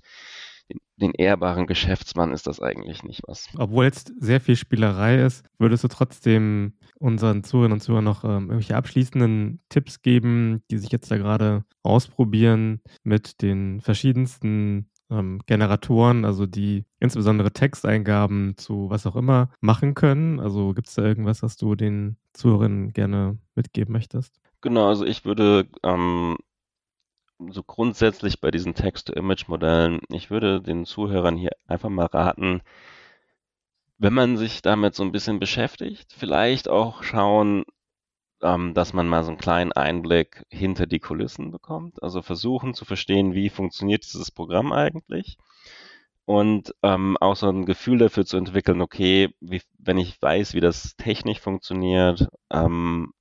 den, 1.03 1.12
ehrbaren 1.12 1.66
Geschäftsmann 1.66 2.32
ist 2.32 2.46
das 2.46 2.61
eigentlich 2.61 3.03
nicht 3.03 3.22
was. 3.26 3.48
Obwohl 3.57 3.84
jetzt 3.84 4.12
sehr 4.18 4.40
viel 4.40 4.57
Spielerei 4.57 5.22
ist, 5.22 5.44
würdest 5.59 5.84
du 5.84 5.88
trotzdem 5.88 6.74
unseren 6.98 7.44
Zuhörern 7.44 7.72
und 7.72 7.80
Zuhörern 7.80 8.05
noch 8.05 8.24
ähm, 8.24 8.44
irgendwelche 8.44 8.76
abschließenden 8.76 9.61
Tipps 9.68 10.03
geben, 10.03 10.62
die 10.70 10.78
sich 10.78 10.90
jetzt 10.90 11.11
da 11.11 11.16
gerade 11.16 11.64
ausprobieren 11.82 12.80
mit 13.03 13.42
den 13.42 13.80
verschiedensten 13.80 14.88
ähm, 15.11 15.40
Generatoren, 15.46 16.24
also 16.24 16.46
die 16.46 16.84
insbesondere 17.00 17.53
Texteingaben 17.53 18.57
zu 18.57 18.88
was 18.88 19.07
auch 19.07 19.16
immer 19.16 19.50
machen 19.61 19.94
können? 19.94 20.40
Also 20.40 20.72
gibt 20.74 20.88
es 20.88 20.94
da 20.94 21.03
irgendwas, 21.03 21.42
was 21.42 21.57
du 21.57 21.74
den 21.74 22.16
Zuhörern 22.32 22.92
gerne 22.92 23.38
mitgeben 23.55 23.92
möchtest? 23.92 24.40
Genau, 24.62 24.88
also 24.88 25.05
ich 25.05 25.24
würde 25.24 25.66
ähm, 25.82 26.36
so 27.51 27.62
grundsätzlich 27.62 28.40
bei 28.40 28.51
diesen 28.51 28.74
Text-to-Image-Modellen, 28.74 30.01
ich 30.11 30.30
würde 30.30 30.61
den 30.61 30.84
Zuhörern 30.84 31.36
hier 31.36 31.53
einfach 31.66 31.88
mal 31.88 32.07
raten, 32.07 32.62
wenn 33.99 34.12
man 34.12 34.36
sich 34.36 34.62
damit 34.62 34.95
so 34.95 35.03
ein 35.03 35.12
bisschen 35.12 35.38
beschäftigt, 35.38 36.12
vielleicht 36.16 36.68
auch 36.68 37.03
schauen, 37.03 37.64
ähm, 38.43 38.74
dass 38.74 38.93
man 38.93 39.09
mal 39.09 39.24
so 39.24 39.30
einen 39.30 39.38
kleinen 39.38 39.72
Einblick 39.72 40.45
hinter 40.51 40.86
die 40.86 41.01
Kulissen 41.01 41.51
bekommt. 41.51 42.03
Also 42.03 42.22
versuchen 42.22 42.74
zu 42.74 42.84
verstehen, 42.84 43.34
wie 43.34 43.49
funktioniert 43.49 44.05
dieses 44.05 44.30
Programm 44.30 44.72
eigentlich. 44.72 45.38
Und 46.24 46.74
ähm, 46.82 47.16
auch 47.20 47.36
so 47.36 47.49
ein 47.49 47.64
Gefühl 47.66 47.99
dafür 47.99 48.24
zu 48.24 48.36
entwickeln, 48.36 48.80
okay, 48.80 49.34
wie, 49.40 49.62
wenn 49.78 49.99
ich 49.99 50.20
weiß, 50.20 50.55
wie 50.55 50.61
das 50.61 50.97
technisch 50.97 51.40
funktioniert, 51.40 52.28
ähm, 52.51 53.12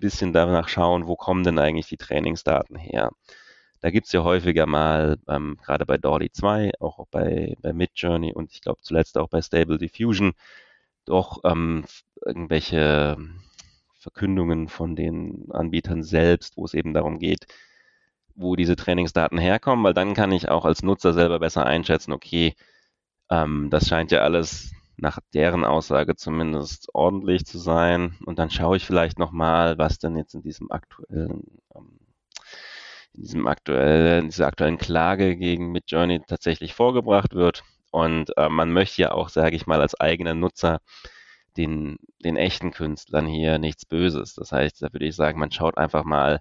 bisschen 0.00 0.32
danach 0.32 0.68
schauen, 0.68 1.06
wo 1.06 1.16
kommen 1.16 1.44
denn 1.44 1.58
eigentlich 1.58 1.88
die 1.88 1.96
Trainingsdaten 1.96 2.76
her. 2.76 3.10
Da 3.80 3.90
gibt's 3.90 4.12
ja 4.12 4.24
häufiger 4.24 4.66
mal, 4.66 5.18
ähm, 5.28 5.56
gerade 5.64 5.86
bei 5.86 5.96
Dolly 5.98 6.30
2, 6.32 6.72
auch 6.80 7.06
bei, 7.10 7.56
bei 7.62 7.72
Midjourney 7.72 8.32
und 8.34 8.52
ich 8.52 8.60
glaube 8.60 8.80
zuletzt 8.82 9.16
auch 9.18 9.28
bei 9.28 9.40
Stable 9.42 9.78
Diffusion, 9.78 10.32
doch 11.06 11.40
ähm, 11.44 11.84
irgendwelche 12.24 13.16
Verkündungen 13.98 14.68
von 14.68 14.96
den 14.96 15.46
Anbietern 15.50 16.02
selbst, 16.02 16.56
wo 16.56 16.64
es 16.64 16.74
eben 16.74 16.94
darum 16.94 17.18
geht, 17.18 17.46
wo 18.34 18.56
diese 18.56 18.76
Trainingsdaten 18.76 19.38
herkommen, 19.38 19.84
weil 19.84 19.94
dann 19.94 20.14
kann 20.14 20.32
ich 20.32 20.48
auch 20.48 20.64
als 20.64 20.82
Nutzer 20.82 21.12
selber 21.12 21.38
besser 21.38 21.66
einschätzen, 21.66 22.12
okay, 22.12 22.54
ähm, 23.30 23.68
das 23.70 23.88
scheint 23.88 24.10
ja 24.10 24.20
alles 24.20 24.72
nach 25.00 25.18
deren 25.34 25.64
Aussage 25.64 26.16
zumindest 26.16 26.88
ordentlich 26.94 27.46
zu 27.46 27.58
sein. 27.58 28.16
Und 28.26 28.38
dann 28.38 28.50
schaue 28.50 28.76
ich 28.76 28.86
vielleicht 28.86 29.18
nochmal, 29.18 29.78
was 29.78 29.98
denn 29.98 30.16
jetzt 30.16 30.34
in 30.34 30.42
diesem 30.42 30.70
aktuellen, 30.70 31.60
ähm, 31.74 32.00
in 33.14 33.22
diesem 33.22 33.46
aktuellen, 33.46 34.26
dieser 34.26 34.46
aktuellen 34.46 34.78
Klage 34.78 35.36
gegen 35.36 35.72
Midjourney 35.72 36.20
tatsächlich 36.26 36.74
vorgebracht 36.74 37.34
wird. 37.34 37.64
Und 37.90 38.36
äh, 38.36 38.48
man 38.48 38.72
möchte 38.72 39.02
ja 39.02 39.12
auch, 39.12 39.30
sage 39.30 39.56
ich 39.56 39.66
mal, 39.66 39.80
als 39.80 39.98
eigener 39.98 40.34
Nutzer 40.34 40.80
den, 41.56 41.98
den 42.24 42.36
echten 42.36 42.70
Künstlern 42.70 43.26
hier 43.26 43.58
nichts 43.58 43.84
Böses. 43.84 44.34
Das 44.34 44.52
heißt, 44.52 44.82
da 44.82 44.92
würde 44.92 45.06
ich 45.06 45.16
sagen, 45.16 45.40
man 45.40 45.50
schaut 45.50 45.78
einfach 45.78 46.04
mal, 46.04 46.40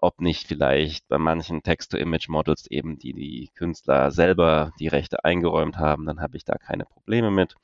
ob 0.00 0.20
nicht 0.20 0.48
vielleicht 0.48 1.06
bei 1.08 1.18
manchen 1.18 1.62
Text-to-Image-Models 1.62 2.66
eben 2.70 2.98
die, 2.98 3.12
die 3.12 3.50
Künstler 3.54 4.10
selber 4.10 4.72
die 4.80 4.88
Rechte 4.88 5.24
eingeräumt 5.24 5.78
haben, 5.78 6.06
dann 6.06 6.20
habe 6.20 6.36
ich 6.36 6.44
da 6.44 6.56
keine 6.56 6.84
Probleme 6.84 7.30
mit. 7.30 7.54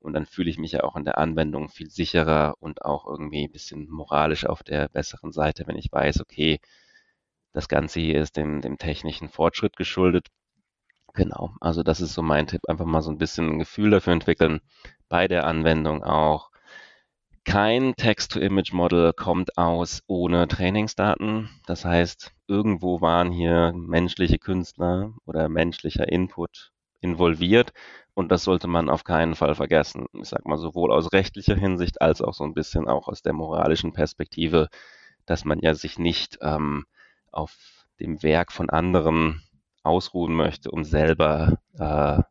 Und 0.00 0.12
dann 0.12 0.26
fühle 0.26 0.50
ich 0.50 0.58
mich 0.58 0.72
ja 0.72 0.84
auch 0.84 0.96
in 0.96 1.04
der 1.04 1.18
Anwendung 1.18 1.70
viel 1.70 1.90
sicherer 1.90 2.56
und 2.60 2.84
auch 2.84 3.06
irgendwie 3.06 3.44
ein 3.44 3.52
bisschen 3.52 3.88
moralisch 3.88 4.44
auf 4.44 4.62
der 4.62 4.88
besseren 4.88 5.32
Seite, 5.32 5.66
wenn 5.66 5.76
ich 5.76 5.90
weiß, 5.90 6.20
okay, 6.20 6.60
das 7.54 7.68
Ganze 7.68 8.00
hier 8.00 8.20
ist 8.20 8.36
dem, 8.36 8.60
dem 8.60 8.76
technischen 8.78 9.28
Fortschritt 9.30 9.76
geschuldet. 9.76 10.28
Genau, 11.14 11.54
also 11.60 11.82
das 11.82 12.00
ist 12.00 12.14
so 12.14 12.22
mein 12.22 12.46
Tipp, 12.46 12.62
einfach 12.68 12.84
mal 12.84 13.00
so 13.00 13.10
ein 13.10 13.18
bisschen 13.18 13.48
ein 13.48 13.58
Gefühl 13.60 13.90
dafür 13.90 14.12
entwickeln, 14.12 14.60
bei 15.08 15.28
der 15.28 15.46
Anwendung 15.46 16.02
auch. 16.02 16.50
Kein 17.44 17.94
Text-to-Image-Model 17.96 19.12
kommt 19.12 19.58
aus 19.58 20.02
ohne 20.06 20.48
Trainingsdaten. 20.48 21.50
Das 21.66 21.84
heißt, 21.84 22.32
irgendwo 22.48 23.00
waren 23.00 23.30
hier 23.30 23.72
menschliche 23.74 24.38
Künstler 24.38 25.12
oder 25.26 25.48
menschlicher 25.48 26.08
Input 26.08 26.72
involviert 27.00 27.72
und 28.14 28.32
das 28.32 28.44
sollte 28.44 28.66
man 28.66 28.88
auf 28.88 29.04
keinen 29.04 29.34
Fall 29.34 29.54
vergessen. 29.54 30.06
Ich 30.14 30.28
sag 30.28 30.46
mal 30.46 30.56
sowohl 30.56 30.90
aus 30.92 31.12
rechtlicher 31.12 31.54
Hinsicht 31.54 32.00
als 32.00 32.22
auch 32.22 32.32
so 32.32 32.44
ein 32.44 32.54
bisschen 32.54 32.88
auch 32.88 33.08
aus 33.08 33.22
der 33.22 33.34
moralischen 33.34 33.92
Perspektive, 33.92 34.68
dass 35.26 35.44
man 35.44 35.60
ja 35.60 35.74
sich 35.74 35.98
nicht 35.98 36.38
ähm, 36.40 36.86
auf 37.30 37.86
dem 38.00 38.22
Werk 38.22 38.52
von 38.52 38.70
anderen 38.70 39.42
ausruhen 39.82 40.34
möchte, 40.34 40.70
um 40.70 40.84
selber 40.84 41.58
äh, 41.78 42.22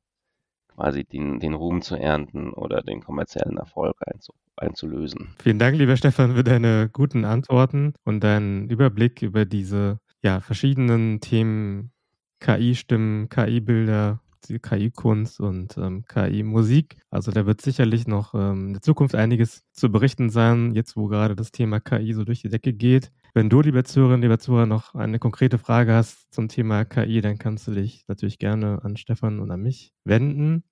quasi 0.76 1.04
den, 1.04 1.40
den 1.40 1.54
Ruhm 1.54 1.82
zu 1.82 1.96
ernten 1.96 2.52
oder 2.52 2.82
den 2.82 3.02
kommerziellen 3.02 3.58
Erfolg 3.58 3.96
einzu, 4.06 4.34
einzulösen. 4.56 5.36
Vielen 5.42 5.60
Dank, 5.60 5.78
lieber 5.78 5.98
Stefan, 5.98 6.36
für 6.36 6.44
deine 6.44 6.90
guten 6.92 7.26
Antworten 7.26 7.94
und 8.04 8.24
deinen 8.24 8.70
Überblick 8.70 9.22
über 9.22 9.46
diese 9.46 10.00
ja, 10.22 10.40
verschiedenen 10.40 11.20
Themen 11.20 11.92
KI-Stimmen, 12.40 13.30
KI-Bilder, 13.30 14.20
KI-Kunst 14.48 15.39
und 15.39 15.78
ähm, 15.78 16.06
KI-Musik. 16.06 16.98
Also 17.10 17.32
da 17.32 17.46
wird 17.46 17.62
sicherlich 17.62 18.08
noch 18.08 18.34
ähm, 18.34 18.68
in 18.68 18.74
der 18.74 18.82
Zukunft 18.82 19.16
einiges 19.16 19.64
zu 19.72 19.91
berichten 19.91 20.30
sein, 20.30 20.74
jetzt 20.74 20.96
wo 20.96 21.08
gerade 21.08 21.36
das 21.36 21.52
Thema 21.52 21.80
KI 21.80 22.14
so 22.14 22.24
durch 22.24 22.41
die 22.41 22.50
Decke 22.50 22.74
geht. 22.74 23.12
Wenn 23.34 23.50
du, 23.50 23.62
liebe 23.62 23.84
Zuhörerinnen, 23.84 24.22
lieber 24.22 24.39
Zuhörer, 24.39 24.66
noch 24.66 24.96
eine 24.96 25.20
konkrete 25.20 25.58
Frage 25.58 25.94
hast 25.94 26.34
zum 26.34 26.48
Thema 26.48 26.86
KI, 26.86 27.22
dann 27.22 27.38
kannst 27.38 27.68
du 27.68 27.72
dich 27.72 28.06
natürlich 28.08 28.39
gerne 28.39 28.84
an 28.84 28.98
Stefan 28.98 29.39
und 29.39 29.52
an 29.52 29.62
mich 29.62 29.94
wenden. 30.04 30.64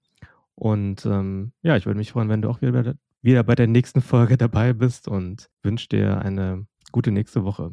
Und 0.56 1.06
ähm, 1.06 1.54
ja, 1.64 1.76
ich 1.76 1.86
würde 1.86 1.98
mich 1.98 2.12
freuen, 2.12 2.30
wenn 2.30 2.42
du 2.42 2.50
auch 2.50 2.62
wieder, 2.62 2.96
wieder 3.22 3.44
bei 3.44 3.56
der 3.56 3.68
nächsten 3.68 4.02
Folge 4.02 4.38
dabei 4.38 4.74
bist 4.74 5.08
und 5.08 5.50
wünsche 5.64 5.90
dir 5.90 6.22
eine 6.22 6.68
gute 6.92 7.12
nächste 7.12 7.44
Woche. 7.44 7.72